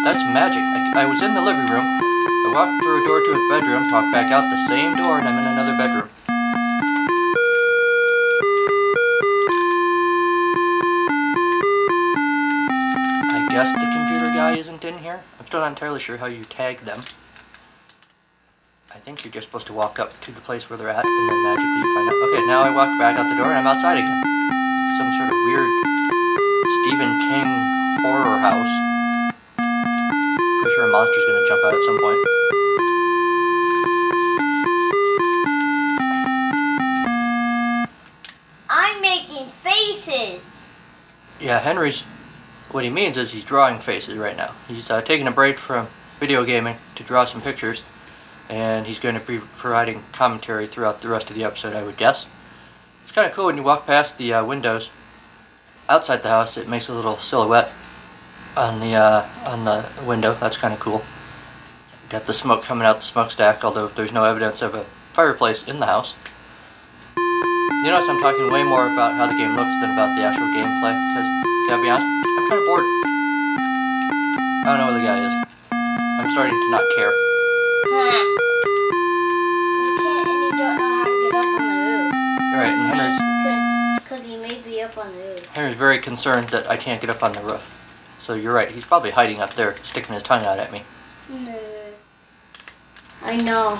[0.04, 0.60] That's magic.
[0.60, 1.84] I, I was in the living room.
[1.84, 5.28] I walked through a door to a bedroom, walked back out the same door, and
[5.28, 6.08] I'm in another bedroom.
[13.32, 15.20] I guess the computer guy isn't in here.
[15.38, 17.00] I'm still not entirely sure how you tag them.
[19.00, 21.30] I think you're just supposed to walk up to the place where they're at and
[21.30, 22.14] then magically you find out.
[22.28, 24.22] Okay, now I walk back out the door and I'm outside again.
[25.00, 25.72] Some sort of weird
[26.84, 27.48] Stephen King
[28.04, 28.68] horror house.
[29.56, 32.20] Pretty sure a monster's gonna jump out at some point.
[38.68, 40.66] I'm making faces.
[41.40, 42.02] Yeah, Henry's.
[42.70, 44.52] What he means is he's drawing faces right now.
[44.68, 47.82] He's uh, taking a break from video gaming to draw some pictures,
[48.50, 51.96] and he's going to be providing commentary throughout the rest of the episode, I would
[51.96, 52.26] guess.
[53.04, 54.90] It's kind of cool when you walk past the uh, windows
[55.88, 56.56] outside the house.
[56.56, 57.70] It makes a little silhouette
[58.56, 60.34] on the uh, on the window.
[60.34, 61.02] That's kind of cool.
[62.08, 64.82] Got the smoke coming out the smokestack, although there's no evidence of a
[65.14, 66.16] fireplace in the house.
[67.16, 70.50] You notice I'm talking way more about how the game looks than about the actual
[70.50, 71.28] gameplay, because,
[71.70, 72.84] gotta be honest, I'm kind of bored.
[74.62, 75.32] I don't know where the guy is.
[76.18, 77.29] I'm starting to not care.
[78.02, 78.24] Huh.
[79.84, 82.08] You can't, and you don't know how to get up on the roof.
[82.54, 85.46] Alright, and Henry's, Because he may be up on the roof.
[85.48, 87.76] Henry's very concerned that I can't get up on the roof.
[88.22, 90.82] So you're right, he's probably hiding up there, sticking his tongue out at me.
[91.28, 91.58] No.
[93.22, 93.78] I know.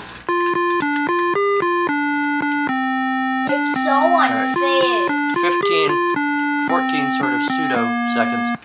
[3.49, 5.09] It's so unfair.
[5.41, 8.59] 15, 14 sort of pseudo seconds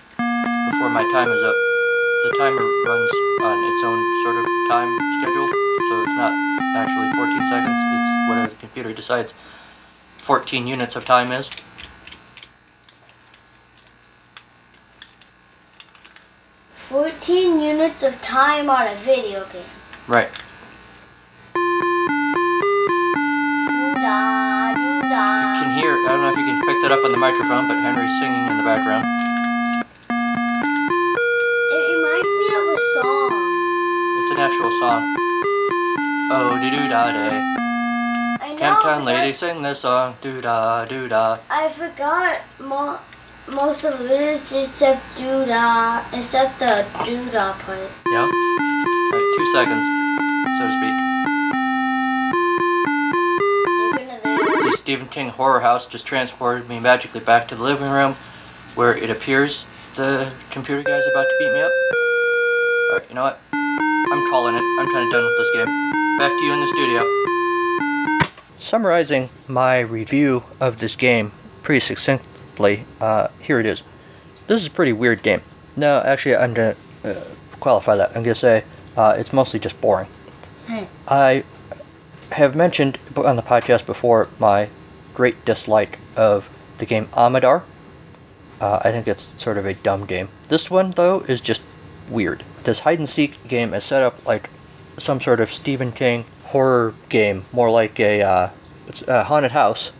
[0.69, 1.66] before my time is up.
[2.23, 6.33] The timer runs on its own sort of time schedule, so it's not
[6.77, 9.33] actually 14 seconds, it's whatever the computer decides
[10.17, 11.49] 14 units of time is.
[16.73, 19.61] Fourteen units of time on a video game.
[20.07, 20.29] Right.
[23.97, 27.67] You can hear, I don't know if you can pick that up on the microphone,
[27.67, 29.16] but Henry's singing in the background.
[34.79, 35.01] Song.
[36.29, 37.37] Oh, doo doo da day.
[38.41, 38.59] I know.
[38.59, 40.15] Camptown lady sing this song.
[40.21, 41.37] Doo da doo da.
[41.49, 42.99] I forgot mo-
[43.49, 47.79] most of the lyrics except doo-da, except the doo-da part.
[48.11, 48.27] Yeah?
[48.27, 49.85] Right, two seconds,
[50.59, 50.95] so to speak.
[53.79, 54.71] You're gonna lose.
[54.71, 58.13] The Stephen King horror house just transported me magically back to the living room
[58.75, 61.71] where it appears the computer guy's about to beat me up.
[62.91, 63.39] Alright, you know what?
[64.11, 64.63] I'm calling it.
[64.79, 66.17] I'm kind of done with this game.
[66.17, 68.47] Back to you in the studio.
[68.57, 73.83] Summarizing my review of this game pretty succinctly, uh, here it is.
[74.47, 75.41] This is a pretty weird game.
[75.75, 77.23] No, actually, I'm going to uh,
[77.59, 78.09] qualify that.
[78.09, 78.63] I'm going to say
[78.95, 80.07] uh, it's mostly just boring.
[81.07, 81.43] I
[82.31, 84.69] have mentioned on the podcast before my
[85.13, 87.63] great dislike of the game Amidar.
[88.59, 90.29] Uh, I think it's sort of a dumb game.
[90.49, 91.61] This one, though, is just
[92.09, 92.43] weird.
[92.67, 94.49] This hide and seek game is set up like
[94.97, 98.49] some sort of Stephen King horror game, more like a, uh,
[99.07, 99.93] a haunted house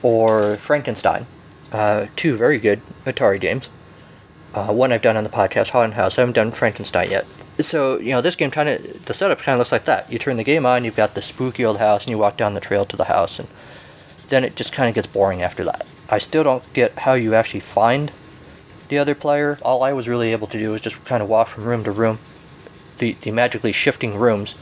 [0.00, 1.26] or Frankenstein.
[1.72, 3.68] Uh, two very good Atari games.
[4.54, 6.16] Uh, one I've done on the podcast, Haunted House.
[6.16, 7.24] I haven't done Frankenstein yet.
[7.58, 10.12] So you know, this game kind of the setup kind of looks like that.
[10.12, 12.54] You turn the game on, you've got the spooky old house, and you walk down
[12.54, 13.48] the trail to the house, and
[14.28, 15.84] then it just kind of gets boring after that.
[16.08, 18.12] I still don't get how you actually find
[18.90, 19.58] the other player.
[19.62, 21.92] All I was really able to do was just kind of walk from room to
[21.92, 22.18] room,
[22.98, 24.52] the, the magically shifting rooms,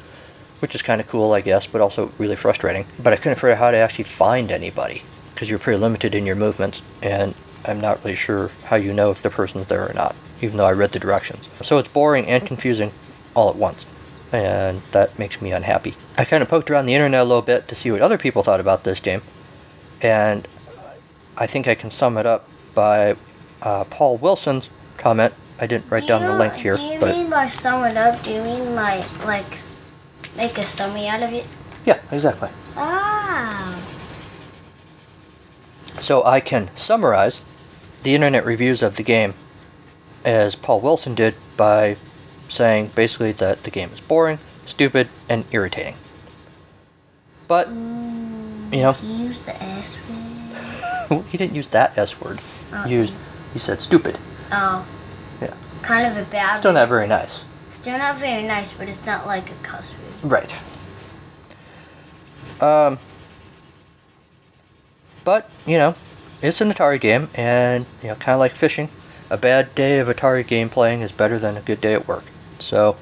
[0.61, 2.87] which is kind of cool, I guess, but also really frustrating.
[3.03, 5.03] But I couldn't figure out how to actually find anybody
[5.35, 9.11] because you're pretty limited in your movements, and I'm not really sure how you know
[9.11, 11.51] if the person's there or not, even though I read the directions.
[11.67, 12.93] So it's boring and confusing
[13.35, 13.87] all at once,
[14.33, 15.95] and that makes me unhappy.
[16.17, 18.43] I kind of poked around the internet a little bit to see what other people
[18.43, 19.23] thought about this game,
[20.03, 20.47] and
[21.37, 23.15] I think I can sum it up by
[23.63, 25.35] uh, Paul Wilson's comment.
[25.61, 27.97] I didn't write Do down the link here, Do you but mean by sum it
[27.97, 28.23] up?
[28.23, 29.59] Do you mean like like
[30.37, 31.47] make a summary out of it?
[31.85, 32.51] yeah, exactly.
[32.77, 33.75] Ah.
[36.01, 37.45] So I can summarize
[38.03, 39.35] the internet reviews of the game
[40.25, 41.95] as Paul Wilson did by
[42.49, 45.95] saying basically that the game is boring, stupid, and irritating.
[47.49, 49.99] But, you know, He used the S
[51.11, 51.25] word.
[51.31, 52.39] he didn't use that S word.
[52.73, 52.83] Oh.
[52.85, 53.13] He used,
[53.53, 54.19] he said stupid.
[54.53, 54.87] Oh.
[55.41, 55.55] Yeah.
[55.83, 56.59] Kind of a bad.
[56.59, 57.41] Still not very nice.
[57.71, 60.31] Still not very nice, but it's not like a cuss word.
[60.31, 60.55] Right.
[62.61, 62.99] Um,
[65.25, 65.95] but you know,
[66.43, 68.89] it's an Atari game, and you know, kind of like fishing,
[69.31, 72.25] a bad day of Atari game playing is better than a good day at work.
[72.59, 72.97] So,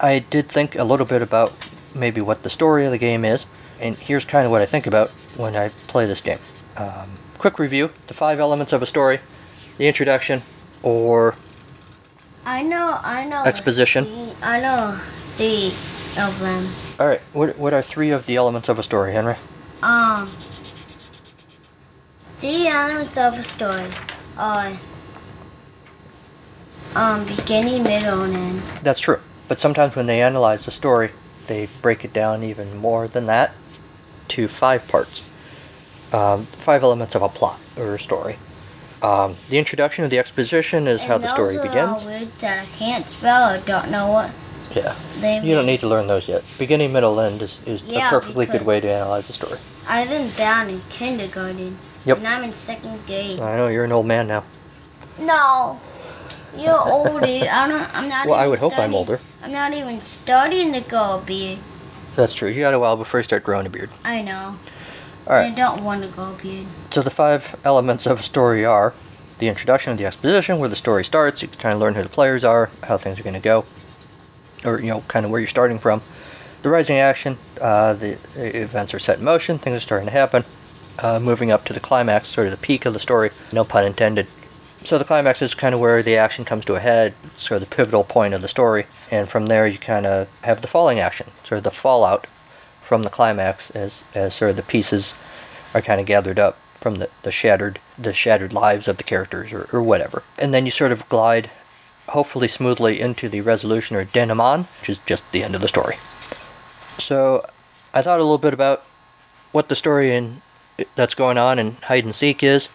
[0.00, 1.52] I did think a little bit about
[1.94, 3.46] maybe what the story of the game is,
[3.80, 6.38] and here's kind of what I think about when I play this game.
[6.76, 9.20] Um, quick review: the five elements of a story,
[9.78, 10.42] the introduction,
[10.82, 11.34] or
[12.44, 12.98] I know.
[13.02, 13.42] I know.
[13.44, 14.04] Exposition.
[14.04, 15.66] three- I know three
[16.22, 16.66] of them.
[17.00, 19.36] all right, what what are three of the elements of a story, Henry?
[19.82, 20.28] Um.
[22.40, 23.90] The elements of a story
[24.36, 24.72] are
[26.94, 28.62] um beginning, middle, and end.
[28.82, 29.20] That's true.
[29.48, 31.10] But sometimes when they analyze the story,
[31.46, 33.54] they break it down even more than that
[34.28, 35.22] to five parts.
[36.12, 38.38] Um, five elements of a plot or a story.
[39.02, 42.04] Um, the introduction of the exposition is how the story begins.
[42.04, 44.30] words that I can't spell or don't know what
[44.74, 44.94] Yeah.
[45.20, 46.42] they You don't need to learn those yet.
[46.58, 49.58] Beginning, middle, end is, is Yeah, a perfectly good way to analyze the story.
[49.88, 51.76] I learned down in kindergarten.
[52.06, 52.18] Yep.
[52.18, 53.38] And I'm in second grade.
[53.40, 54.44] I know you're an old man now.
[55.18, 55.78] No.
[56.56, 57.26] You're older.
[57.26, 59.20] I don't, I'm not Well, I would hope I'm older.
[59.42, 61.58] I'm not even starting to grow a beard.
[62.16, 62.48] That's true.
[62.48, 63.90] You got a while before you start growing a beard.
[64.04, 64.56] I know.
[65.26, 65.52] All right.
[65.52, 66.66] I don't want to go beard.
[66.90, 68.94] So the five elements of a story are
[69.38, 71.42] the introduction of the exposition, where the story starts.
[71.42, 73.64] You kind of learn who the players are, how things are going to go,
[74.64, 76.00] or you know, kind of where you're starting from.
[76.62, 80.44] The rising action, uh, the events are set in motion, things are starting to happen.
[80.98, 83.84] Uh, moving up to the climax, sort of the peak of the story, no pun
[83.84, 84.26] intended.
[84.78, 87.68] So the climax is kind of where the action comes to a head, sort of
[87.68, 90.98] the pivotal point of the story, and from there you kind of have the falling
[90.98, 92.26] action, sort of the fallout
[92.86, 95.12] from the climax as, as sort of the pieces
[95.74, 99.52] are kind of gathered up from the, the shattered the shattered lives of the characters
[99.52, 100.22] or, or whatever.
[100.38, 101.50] And then you sort of glide
[102.10, 105.96] hopefully smoothly into the resolution or denouement, which is just the end of the story.
[106.98, 107.44] So
[107.92, 108.84] I thought a little bit about
[109.50, 110.42] what the story in
[110.94, 112.68] that's going on in hide and seek is,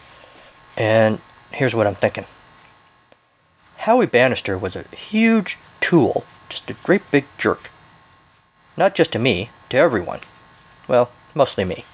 [0.76, 1.22] and
[1.52, 2.26] here's what I'm thinking.
[3.78, 7.70] Howie Bannister was a huge tool, just a great big jerk.
[8.76, 10.20] Not just to me, to everyone.
[10.88, 11.86] Well, mostly me.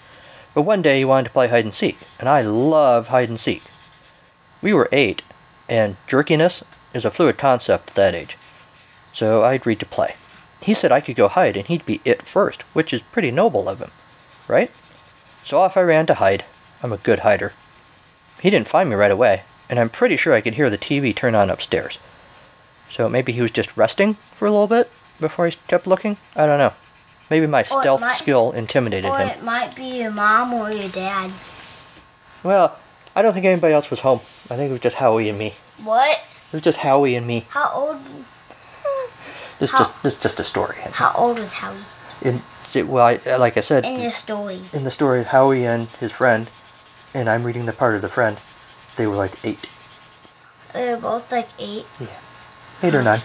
[0.53, 3.39] But one day he wanted to play hide and seek, and I love hide and
[3.39, 3.63] seek.
[4.61, 5.21] We were eight,
[5.69, 6.63] and jerkiness
[6.93, 8.37] is a fluid concept at that age.
[9.13, 10.15] So I agreed to play.
[10.61, 13.69] He said I could go hide and he'd be it first, which is pretty noble
[13.69, 13.91] of him,
[14.47, 14.71] right?
[15.45, 16.45] So off I ran to hide.
[16.83, 17.53] I'm a good hider.
[18.41, 21.15] He didn't find me right away, and I'm pretty sure I could hear the TV
[21.15, 21.99] turn on upstairs.
[22.89, 26.17] So maybe he was just resting for a little bit before he kept looking?
[26.35, 26.73] I don't know.
[27.29, 29.27] Maybe my Or stealth might- skill intimidated Or him.
[29.29, 31.31] it might be your mom or your dad.
[32.43, 32.77] Well,
[33.15, 34.19] I don't think anybody else was home.
[34.49, 35.55] I think it was just Howie and me.
[35.83, 36.09] What?
[36.17, 37.45] It was just Howie and me.
[37.49, 37.97] How old?
[39.59, 40.77] This How- just this is just a story.
[40.93, 41.83] How old was Howie
[42.21, 44.61] In, see, well, I, like I said, in your story?
[44.71, 46.49] in the story of Howie and his friend,
[47.13, 48.37] and I'm reading the part of the friend,
[48.95, 49.65] they were like eight,
[50.73, 51.85] They were both like eight.
[51.99, 52.07] Yeah,
[52.83, 53.19] eight or nine.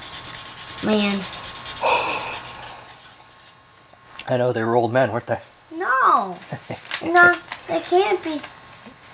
[0.85, 1.21] Man,
[4.29, 5.41] I know they were old men, weren't they?
[5.75, 6.39] no,
[7.05, 7.35] no,
[7.69, 8.41] they can't be.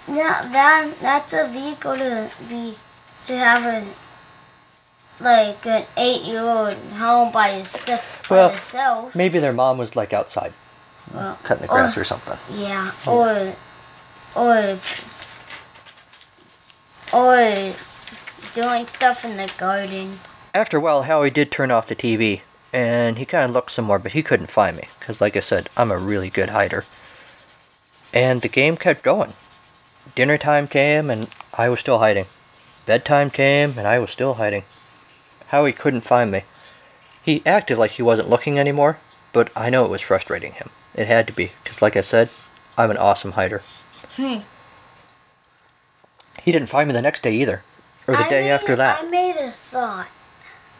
[0.07, 2.77] No, that that's illegal to be
[3.27, 3.87] to have a
[5.23, 8.31] like an eight-year-old home by yourself.
[8.31, 9.11] Well, by.
[9.15, 10.53] Maybe their mom was like outside
[11.13, 12.39] Well, cutting the grass or something.
[12.55, 13.11] Yeah, hmm.
[13.11, 13.55] or
[14.37, 14.79] or
[17.13, 17.73] or
[18.55, 20.19] doing stuff in the garden.
[20.55, 22.41] After a while, Howie did turn off the TV,
[22.73, 25.41] and he kind of looked some more, but he couldn't find me because, like I
[25.41, 26.85] said, I'm a really good hider.
[28.13, 29.33] And the game kept going.
[30.15, 32.27] Dinner time came, and I was still hiding.
[32.87, 34.65] Bedtime came, and I was still hiding.
[35.49, 36.43] Howie couldn't find me.
[37.23, 38.99] He acted like he wasn't looking anymore,
[39.33, 40.71] but I know it was frustrating him.
[40.95, 42.31] It had to be, because like I said,
[42.79, 43.63] I'm an awesome hider.
[44.17, 44.39] Hmm.
[46.43, 47.63] He didn't find me the next day either,
[48.07, 49.03] or the I day made- after that.
[49.03, 50.09] I made a thought.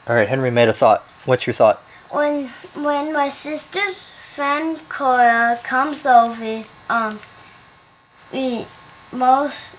[0.09, 1.03] All right, Henry made a thought.
[1.27, 1.79] What's your thought?
[2.11, 7.21] When when my sister's friend Cora comes over, um,
[8.33, 8.65] we
[9.13, 9.77] most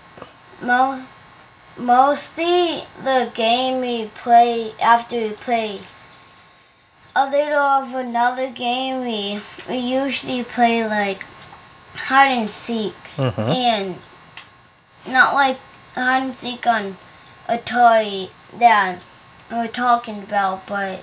[0.62, 1.04] most
[1.78, 5.80] mostly the game we play after we play
[7.16, 11.26] a little of another game we we usually play like
[11.96, 13.42] hide and seek Mm-hmm.
[13.42, 13.96] and
[15.08, 15.58] not like
[15.96, 16.98] hide and seek on
[17.48, 19.00] a toy that
[19.52, 21.02] we're talking about, but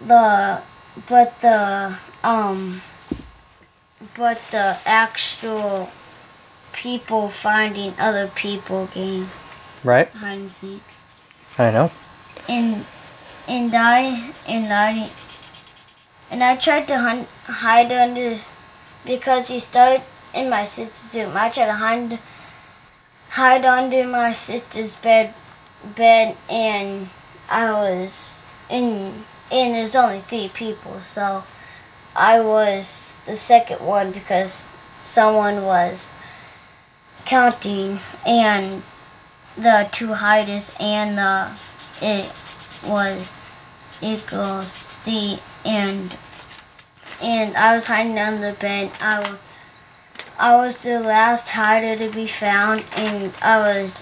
[0.00, 0.62] the
[1.08, 2.80] but the um
[4.16, 5.90] but the actual
[6.72, 9.26] people finding other people game
[9.82, 10.08] Right?
[10.08, 10.82] hide and seek
[11.58, 11.90] I know.
[12.48, 12.84] and
[13.48, 15.08] and I and I
[16.30, 18.38] and I tried to hunt, hide under
[19.04, 20.02] because he started
[20.34, 21.36] in my sister's room.
[21.36, 22.18] I tried to hide
[23.30, 25.32] hide under my sister's bed
[25.96, 27.08] bed and
[27.48, 31.44] I was in and there's only three people so
[32.14, 34.68] I was the second one because
[35.02, 36.10] someone was
[37.24, 38.82] counting and
[39.56, 41.50] the two hiders and the
[42.02, 42.30] it
[42.88, 43.30] was
[44.02, 46.16] equals the and
[47.22, 48.90] and I was hiding under the bed.
[49.00, 49.38] I was
[50.38, 54.00] I was the last hider to be found, and I was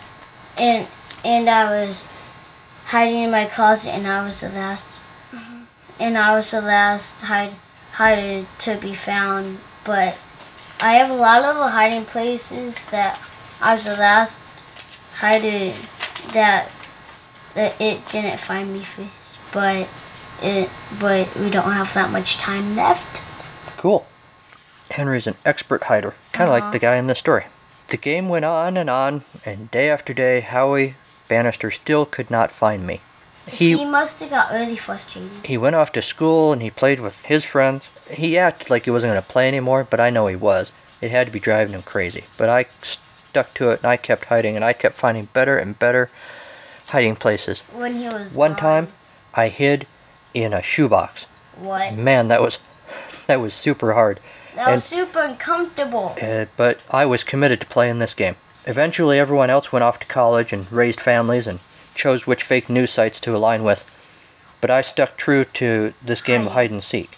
[0.58, 0.88] and
[1.24, 2.08] and I was
[2.86, 4.88] hiding in my closet, and I was the last
[6.00, 7.52] and I was the last hide
[7.92, 9.58] hider to be found.
[9.84, 10.20] But
[10.80, 13.20] I have a lot of the hiding places that
[13.62, 14.40] I was the last
[15.14, 15.42] hide
[16.32, 16.70] that
[17.54, 19.88] that it didn't find me first, but
[20.42, 23.20] it but we don't have that much time left.
[23.78, 24.06] Cool.
[24.90, 26.64] Henry's an expert hider, kind of Uh-huh.
[26.66, 27.46] like the guy in this story.
[27.88, 30.94] The game went on and on, and day after day, Howie
[31.34, 33.00] Bannister still could not find me.
[33.48, 35.30] He, He must have got really frustrated.
[35.44, 37.88] he went off to school and he played with his friends.
[38.08, 40.70] He acted like he wasn't going to play anymore, but I know he was.
[41.02, 42.22] It had to be driving him crazy.
[42.38, 45.76] But I stuck to it and I kept hiding and I kept finding better and
[45.76, 46.08] better
[46.90, 47.60] hiding places.
[47.72, 48.60] When he was One gone.
[48.60, 48.88] time,
[49.34, 49.88] I hid
[50.32, 51.26] in a shoebox.
[51.58, 51.94] what?
[51.94, 52.58] Man, that was
[53.26, 54.20] that was super hard.
[54.54, 56.14] That was super uncomfortable.
[56.22, 58.36] Uh, but I was committed to playing this game.
[58.66, 61.60] Eventually, everyone else went off to college and raised families and
[61.94, 63.90] chose which fake news sites to align with.
[64.60, 67.16] But I stuck true to this game of hide and seek.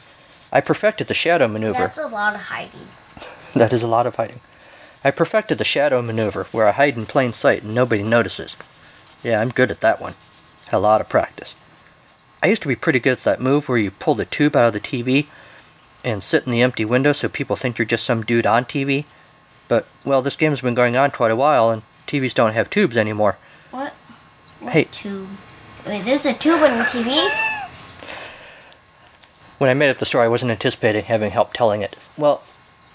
[0.52, 1.78] I perfected the shadow maneuver.
[1.78, 2.88] That's a lot of hiding.
[3.54, 4.40] That is a lot of hiding.
[5.02, 8.54] I perfected the shadow maneuver, where I hide in plain sight and nobody notices.
[9.22, 10.12] Yeah, I'm good at that one.
[10.66, 11.54] Had a lot of practice.
[12.42, 14.66] I used to be pretty good at that move where you pull the tube out
[14.66, 15.26] of the TV
[16.04, 19.04] and sit in the empty window so people think you're just some dude on TV.
[19.68, 22.96] But, well, this game's been going on quite a while and TVs don't have tubes
[22.96, 23.38] anymore.
[23.70, 23.92] What?
[24.61, 24.85] What Hey.
[24.85, 25.29] tube?
[25.87, 27.28] Wait, there's a tube on the TV?
[29.59, 31.97] When I made up the story, I wasn't anticipating having help telling it.
[32.16, 32.43] Well,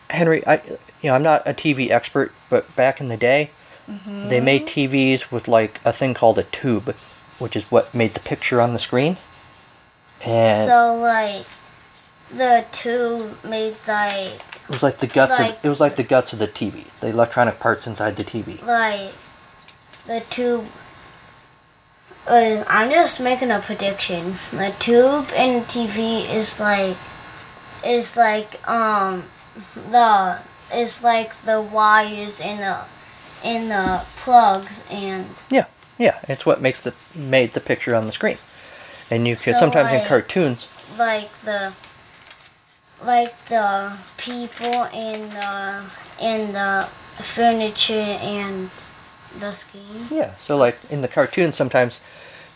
[0.10, 0.62] Henry, I,
[1.02, 3.50] you know, I'm not a TV expert, but back in the day,
[3.88, 4.45] they mm-hmm.
[4.45, 6.95] made TVs with like a thing called a tube,
[7.39, 9.18] which is what made the picture on the screen.
[10.24, 11.45] And So like
[12.30, 16.03] the tube made like it was like the guts like- of it was like the
[16.03, 18.65] guts of the TV, the electronic parts inside the TV.
[18.65, 19.11] like
[20.07, 20.65] the tube.
[22.26, 24.36] Uh, I'm just making a prediction.
[24.51, 26.95] The tube in the TV is like
[27.86, 29.24] is like um
[29.89, 30.39] the
[30.74, 32.80] is like the wires in the
[33.43, 35.65] in the plugs and Yeah,
[35.97, 38.38] yeah it's what makes the made the picture on the screen.
[39.09, 41.74] And you can So, sometimes in cartoons, like the
[43.04, 45.84] like the people and the
[46.22, 46.88] and the
[47.24, 48.70] furniture and
[49.39, 50.08] the screen.
[50.12, 50.34] yeah.
[50.36, 52.02] So like in the cartoons, sometimes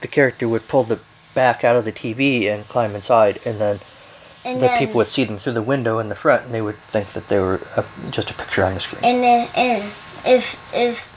[0.02, 1.00] the character would pull the
[1.34, 3.80] back out of the TV and climb inside, and then
[4.46, 6.62] And the then people would see them through the window in the front, and they
[6.62, 9.04] would think that they were a, just a picture on the screen.
[9.04, 9.84] and then and
[10.26, 11.12] if if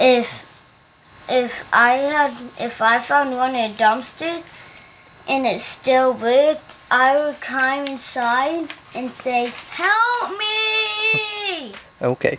[0.00, 0.26] if
[1.28, 4.42] if I had if I found one in a dumpster
[5.28, 12.38] and it still worked, I would climb inside and say, "Help me!" Okay.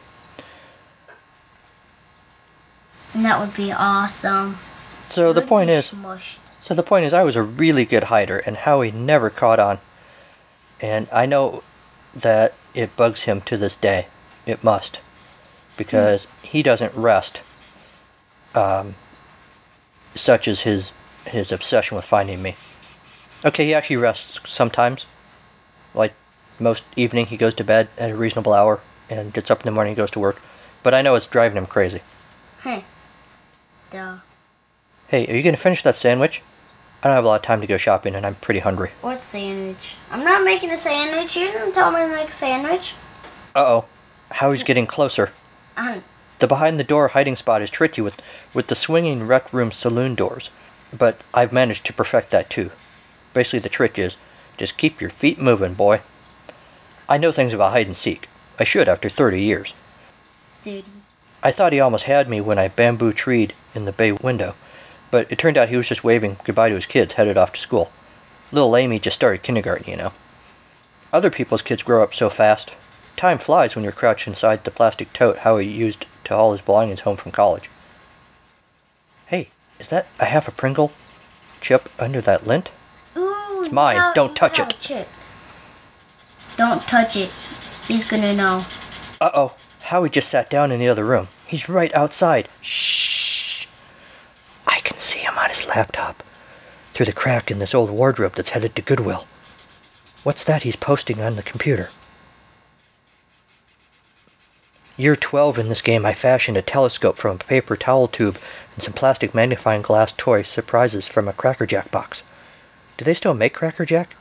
[3.14, 4.58] and that would be awesome.
[5.06, 6.38] So the point is, smushed.
[6.60, 9.80] so the point is, I was a really good hider, and Howie never caught on.
[10.82, 11.64] And I know
[12.14, 14.08] that it bugs him to this day.
[14.46, 15.00] It must,
[15.78, 17.42] because he doesn't rest.
[18.56, 18.96] Um,
[20.16, 20.92] such as his
[21.26, 22.56] his obsession with finding me.
[23.46, 25.06] Okay, he actually rests sometimes.
[25.94, 26.14] Like
[26.60, 28.80] most evening, he goes to bed at a reasonable hour
[29.10, 30.42] and gets up in the morning and goes to work.
[30.82, 32.02] But I know it's driving him crazy.
[32.62, 32.82] Huh.
[33.92, 34.18] Duh.
[35.08, 36.42] Hey, are you going to finish that sandwich?
[37.04, 38.92] I don't have a lot of time to go shopping and I'm pretty hungry.
[39.02, 39.96] What sandwich?
[40.10, 41.36] I'm not making a sandwich.
[41.36, 42.96] You didn't tell me to make a sandwich.
[43.56, 43.86] Uh oh.
[44.32, 45.32] Howie's getting closer.
[45.78, 46.04] Um,
[46.40, 48.22] The behind the door hiding spot is tricky with,
[48.54, 50.50] with the swinging rec room saloon doors,
[50.98, 52.72] but I've managed to perfect that too.
[53.34, 54.16] Basically, the trick is
[54.58, 56.02] just keep your feet moving, boy.
[57.10, 58.30] I know things about hide and seek.
[58.60, 59.74] I should after 30 years.
[60.64, 60.86] dude.
[61.42, 64.56] I thought he almost had me when I bamboo treed in the bay window,
[65.12, 67.60] but it turned out he was just waving goodbye to his kids headed off to
[67.60, 67.92] school.
[68.52, 70.14] Little Amy just started kindergarten, you know.
[71.12, 72.72] Other people's kids grow up so fast.
[73.18, 77.02] Time flies when you're crouched inside the plastic tote Howie used to haul his belongings
[77.02, 77.70] home from college.
[79.28, 80.92] Hey, is that a half a Pringle
[81.60, 82.70] chip under that lint?
[83.74, 84.14] Mine.
[84.14, 85.08] Don't you touch have it.
[86.58, 87.32] Don't touch it.
[87.88, 88.66] He's gonna know.
[89.20, 91.28] Uh oh, Howie just sat down in the other room.
[91.48, 92.48] He's right outside.
[92.62, 93.66] Shh.
[94.68, 96.24] I can see him on his laptop
[96.94, 99.26] through the crack in this old wardrobe that's headed to Goodwill.
[100.24, 101.90] What's that he's posting on the computer?
[104.96, 108.38] Year 12 in this game, I fashioned a telescope from a paper towel tube
[108.76, 112.22] and some plastic magnifying glass toy surprises from a Cracker Jack box.
[112.98, 114.16] Do they still make Cracker Jack?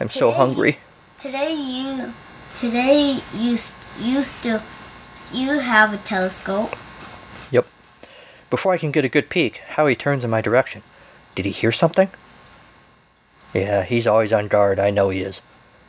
[0.00, 0.78] I'm so Today- hungry.
[1.18, 2.12] Today you,
[2.58, 3.56] today you,
[3.98, 4.60] you still,
[5.32, 6.76] you have a telescope.
[7.50, 7.66] Yep.
[8.50, 10.82] Before I can get a good peek, Howie turns in my direction.
[11.34, 12.10] Did he hear something?
[13.54, 14.78] Yeah, he's always on guard.
[14.78, 15.40] I know he is.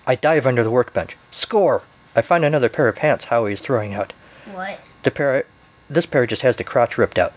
[0.05, 1.17] I dive under the workbench.
[1.29, 1.81] Score!
[2.15, 4.13] I find another pair of pants Howie is throwing out.
[4.51, 4.79] What?
[5.03, 5.45] The pair,
[5.89, 7.33] this pair just has the crotch ripped out.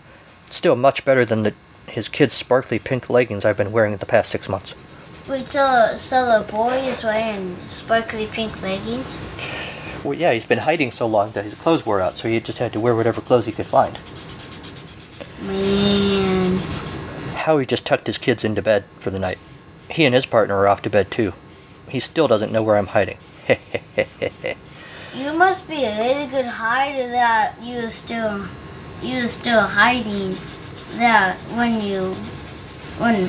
[0.49, 1.53] Still much better than the
[1.91, 4.73] his kid's sparkly pink leggings I've been wearing the past six months.
[5.29, 9.21] Wait, so, so the boy is wearing sparkly pink leggings?
[10.03, 12.59] Well, yeah, he's been hiding so long that his clothes wore out, so he just
[12.59, 13.93] had to wear whatever clothes he could find.
[15.45, 16.57] Man.
[17.35, 19.37] Howie just tucked his kids into bed for the night.
[19.89, 21.33] He and his partner are off to bed too.
[21.89, 23.17] He still doesn't know where I'm hiding.
[25.13, 28.45] You must be a really good hider that you're still
[29.01, 30.33] you're still hiding
[30.97, 32.13] that when you
[32.99, 33.27] when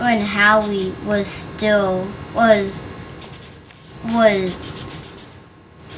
[0.00, 2.90] when Howie was still was
[4.06, 4.56] was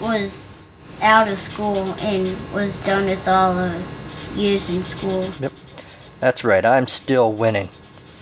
[0.00, 0.62] was
[1.02, 3.82] out of school and was done with all the
[4.34, 5.24] years in school.
[5.40, 5.52] Yep.
[6.20, 7.68] That's right, I'm still winning.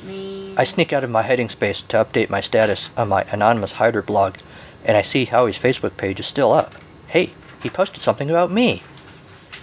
[0.04, 0.54] Man.
[0.58, 4.02] I sneak out of my hiding space to update my status on my anonymous hider
[4.02, 4.36] blog,
[4.84, 6.74] and I see Howie's Facebook page is still up.
[7.08, 8.82] Hey, he posted something about me.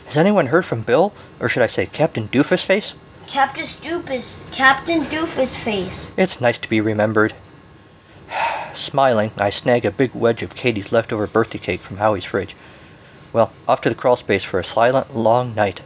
[0.09, 2.95] Has anyone heard from Bill, or should I say Captain Doofusface?
[3.27, 6.11] Captain Doofus Captain Doofus face.
[6.17, 7.35] It's nice to be remembered.
[8.73, 12.55] Smiling, I snag a big wedge of Katie's leftover birthday cake from Howie's fridge.
[13.31, 15.81] Well, off to the crawl space for a silent, long night.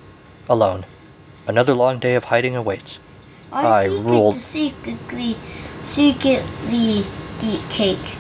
[0.49, 0.86] Alone.
[1.45, 2.99] Another long day of hiding awaits.
[3.51, 4.39] I secret- ruled.
[4.39, 5.36] secretly
[5.84, 7.03] secretly
[7.41, 8.15] eat cake.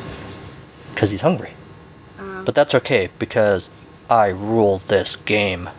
[0.93, 1.51] Because he's hungry.
[2.19, 3.69] Um, But that's okay, because
[4.09, 5.69] I rule this game.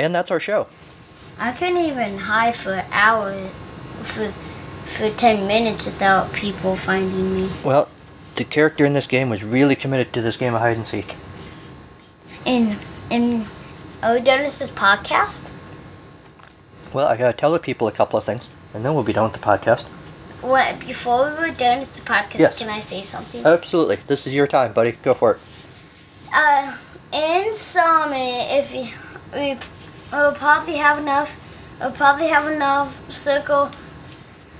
[0.00, 0.66] And that's our show.
[1.38, 3.34] I couldn't even hide for an hour,
[4.02, 4.28] for
[4.86, 7.50] for ten minutes without people finding me.
[7.62, 7.88] Well,
[8.36, 11.14] the character in this game was really committed to this game of hide and seek.
[12.46, 12.78] And
[13.10, 13.46] and
[14.02, 15.52] are we done with this podcast?
[16.94, 19.30] Well, I gotta tell the people a couple of things, and then we'll be done
[19.30, 19.82] with the podcast.
[20.40, 22.38] What before we were done with the podcast?
[22.38, 22.58] Yes.
[22.58, 23.44] Can I say something?
[23.44, 23.96] Absolutely.
[23.96, 24.92] This is your time, buddy.
[25.02, 25.40] Go for it.
[26.34, 26.74] Uh,
[27.12, 28.88] in summer, if you,
[29.34, 29.58] we
[30.12, 33.70] will probably have enough, we'll probably have enough circle,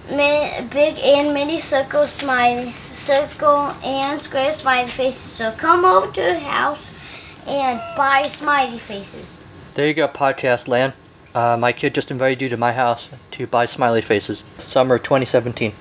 [0.09, 5.21] mini, big and mini circle smiley, circle and square smiley faces.
[5.21, 9.43] So come over to the house and buy smiley faces.
[9.75, 10.93] There you go, podcast land.
[11.35, 14.43] Uh, my kid just invited you to my house to buy smiley faces.
[14.59, 15.73] Summer 2017.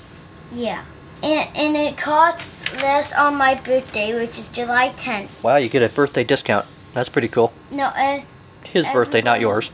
[0.51, 0.83] Yeah.
[1.23, 5.43] And, and it costs less on my birthday, which is July 10th.
[5.43, 6.65] Wow, you get a birthday discount.
[6.93, 7.51] That's pretty cool.
[7.71, 8.21] No, uh,
[8.63, 9.71] His birthday, not yours.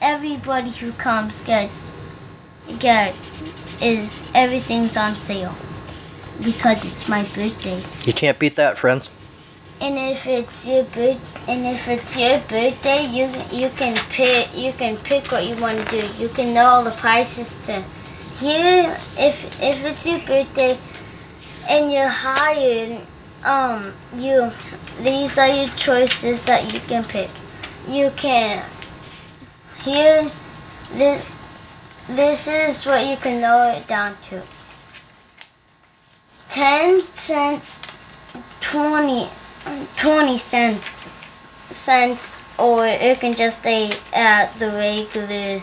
[0.00, 1.94] everybody who comes gets
[2.78, 3.14] get
[3.82, 5.54] is everything's on sale
[6.44, 7.80] because it's my birthday.
[8.04, 9.08] You can't beat that, friends.
[9.80, 14.72] and if it's your birth and if it's your birthday, you you can pick you
[14.72, 16.06] can pick what you want to do.
[16.18, 17.82] You can know all the prices to
[18.38, 18.88] here.
[19.18, 20.78] If if it's your birthday
[21.68, 23.00] and you're hired,
[23.44, 24.50] um, you
[25.02, 27.30] these are your choices that you can pick.
[27.88, 28.64] You can
[29.84, 30.28] here
[30.92, 31.34] this
[32.08, 34.42] this is what you can narrow it down to.
[36.48, 37.82] 10 cents,
[38.60, 39.28] 20,
[39.96, 41.08] 20 cents,
[41.70, 45.60] cents, or it can just stay at the regular,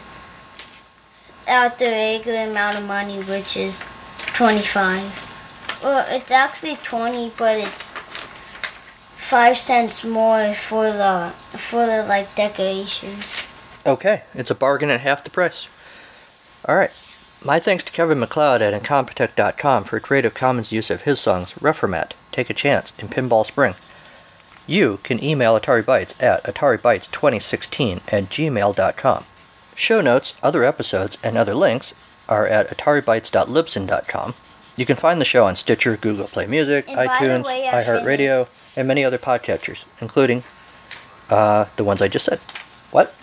[1.47, 3.81] at the regular amount of money, which is
[4.35, 5.79] 25.
[5.81, 7.92] Well, it's actually 20, but it's
[9.23, 13.45] 5 cents more for the, for the, like, decorations.
[13.85, 15.67] Okay, it's a bargain at half the price.
[16.67, 16.91] All right.
[17.43, 22.11] My thanks to Kevin MacLeod at Incompetech.com for Creative Commons use of his songs Reformat,
[22.31, 23.73] Take a Chance, and Pinball Spring.
[24.65, 29.25] You can email Atari Bytes at ataribytes2016 at gmail.com.
[29.75, 31.93] Show notes, other episodes, and other links
[32.29, 34.33] are at ataribytes.libsyn.com.
[34.77, 38.87] You can find the show on Stitcher, Google Play Music, And iTunes, way, iHeartRadio, and
[38.87, 40.43] many other podcatchers, including
[41.29, 42.39] uh, the ones I just said.
[42.91, 43.13] What?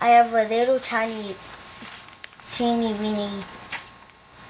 [0.00, 1.34] I have a little tiny,
[2.52, 3.42] teeny weeny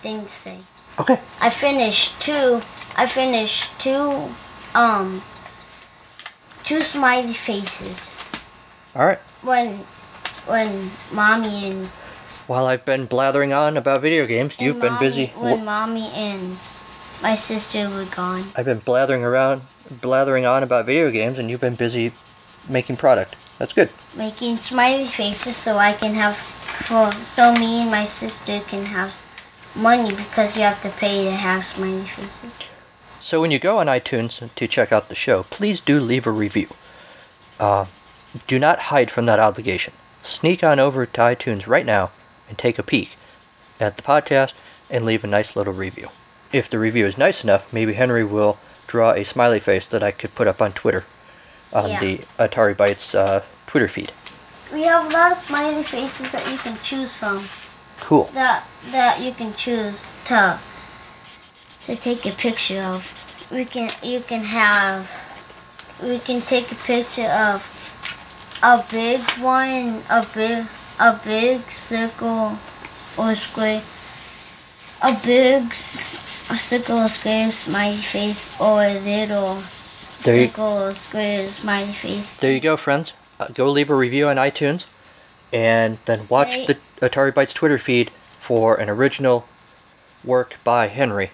[0.00, 0.58] thing to say.
[0.98, 1.18] Okay.
[1.40, 2.62] I finished two.
[2.96, 4.28] I finished two,
[4.74, 5.22] um,
[6.64, 8.14] two smiley faces
[8.96, 9.18] All right.
[9.42, 9.76] when,
[10.46, 11.86] when mommy and
[12.48, 15.26] While I've been blathering on about video games, you've been busy.
[15.36, 16.58] when mommy and
[17.22, 18.44] my sister were gone.
[18.56, 19.62] I've been blathering around,
[20.00, 22.12] blathering on about video games, and you've been busy
[22.68, 23.36] making product.
[23.58, 23.90] That's good.
[24.16, 29.20] making smiley faces so I can have for so me and my sister can have
[29.74, 32.60] money because you have to pay to have smiley faces.
[33.20, 36.30] So when you go on iTunes to check out the show, please do leave a
[36.30, 36.68] review.
[37.58, 37.86] Uh,
[38.46, 39.92] do not hide from that obligation.
[40.22, 42.10] Sneak on over to iTunes right now
[42.48, 43.16] and take a peek
[43.80, 44.54] at the podcast
[44.88, 46.08] and leave a nice little review.
[46.52, 50.10] If the review is nice enough, maybe Henry will draw a smiley face that I
[50.12, 51.04] could put up on Twitter,
[51.72, 52.00] on Yeah.
[52.00, 54.12] the Atari Bytes uh, Twitter feed.
[54.72, 57.44] We have a lot of smiley faces that you can choose from.
[58.00, 58.30] Cool.
[58.34, 60.58] That that you can choose to
[61.86, 63.48] to take a picture of.
[63.50, 65.10] We can you can have
[66.02, 67.64] we can take a picture of
[68.62, 70.66] a big one, a big
[71.00, 72.58] a big circle
[73.18, 73.82] or square,
[75.02, 75.72] a big
[76.56, 79.58] circle square smiley face, or a little
[80.22, 82.34] There you- circle square smiley face.
[82.34, 83.12] There you go, friends.
[83.40, 84.84] Uh, go leave a review on iTunes,
[85.52, 89.46] and then watch the Atari Bytes Twitter feed for an original
[90.24, 91.30] work by Henry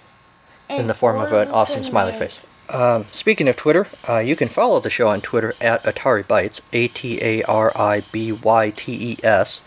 [0.68, 2.38] in the form of an awesome smiley make- face.
[2.68, 6.60] Um, speaking of Twitter, uh, you can follow the show on Twitter at Atari Bytes,
[6.72, 9.60] A T A R I B Y T E S,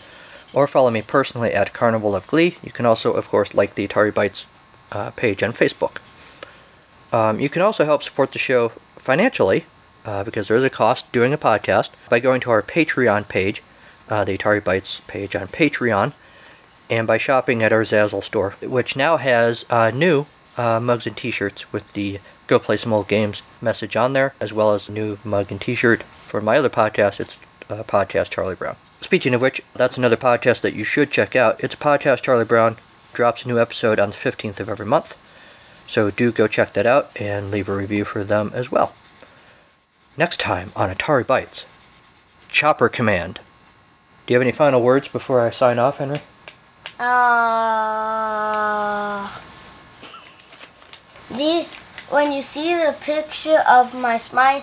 [0.52, 2.56] or follow me personally at Carnival of Glee.
[2.62, 4.46] You can also, of course, like the Atari Bytes
[4.92, 5.98] uh, page on Facebook.
[7.12, 9.64] Um, you can also help support the show financially,
[10.04, 13.62] uh, because there is a cost doing a podcast, by going to our Patreon page,
[14.08, 16.12] uh, the Atari Bytes page on Patreon,
[16.90, 20.26] and by shopping at our Zazzle store, which now has uh, new
[20.56, 24.52] uh, mugs and t-shirts with the Go Play Some Old Games message on there, as
[24.52, 27.20] well as a new mug and t-shirt for my other podcast.
[27.20, 28.76] It's uh, Podcast Charlie Brown.
[29.02, 31.62] Speaking of which, that's another podcast that you should check out.
[31.62, 32.76] It's Podcast Charlie Brown.
[33.18, 35.18] Drops a new episode on the 15th of every month.
[35.88, 38.94] So do go check that out and leave a review for them as well.
[40.16, 41.64] Next time on Atari Bytes,
[42.48, 43.40] Chopper Command.
[44.24, 46.22] Do you have any final words before I sign off, Henry?
[47.00, 47.08] Uh,
[51.28, 51.66] the
[52.14, 54.62] when you see the picture of my smile,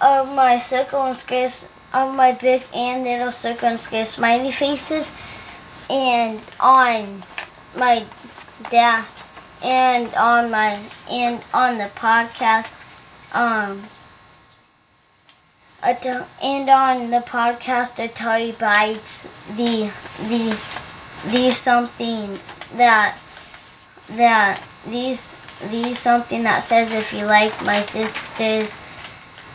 [0.00, 1.48] of my circle and square,
[1.92, 5.10] of my big and little circle and square smiley faces,
[5.90, 7.24] and on
[7.76, 8.04] my
[8.70, 9.04] dad,
[9.64, 10.78] and on my
[11.10, 12.74] and on the podcast,
[13.34, 13.82] um.
[15.82, 16.06] At-
[16.40, 19.90] And on the podcast, Atari Bytes, the
[20.30, 20.56] the
[21.30, 22.38] these something
[22.76, 23.18] that
[24.10, 25.34] that these
[25.70, 28.74] these something that says if you like my sisters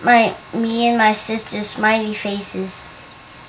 [0.02, 2.84] my me and my sister's smiley faces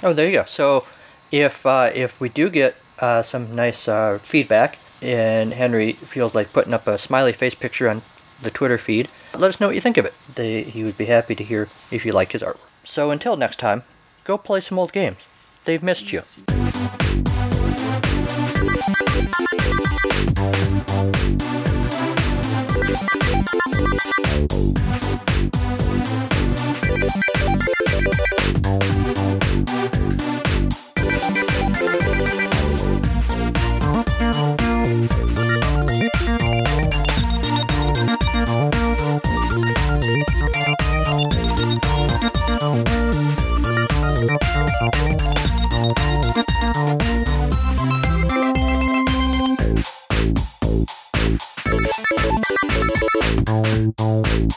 [0.02, 0.44] Oh, there you go.
[0.46, 0.84] So,
[1.30, 6.52] if uh, if we do get uh, some nice uh, feedback, and Henry feels like
[6.52, 8.02] putting up a smiley face picture on
[8.42, 10.14] the Twitter feed, let us know what you think of it.
[10.34, 12.66] They, he would be happy to hear if you like his artwork.
[12.84, 13.82] So until next time,
[14.24, 15.18] go play some old games.
[15.64, 16.22] They've missed you.
[29.28, 29.77] Thank you.
[53.98, 54.48] Thank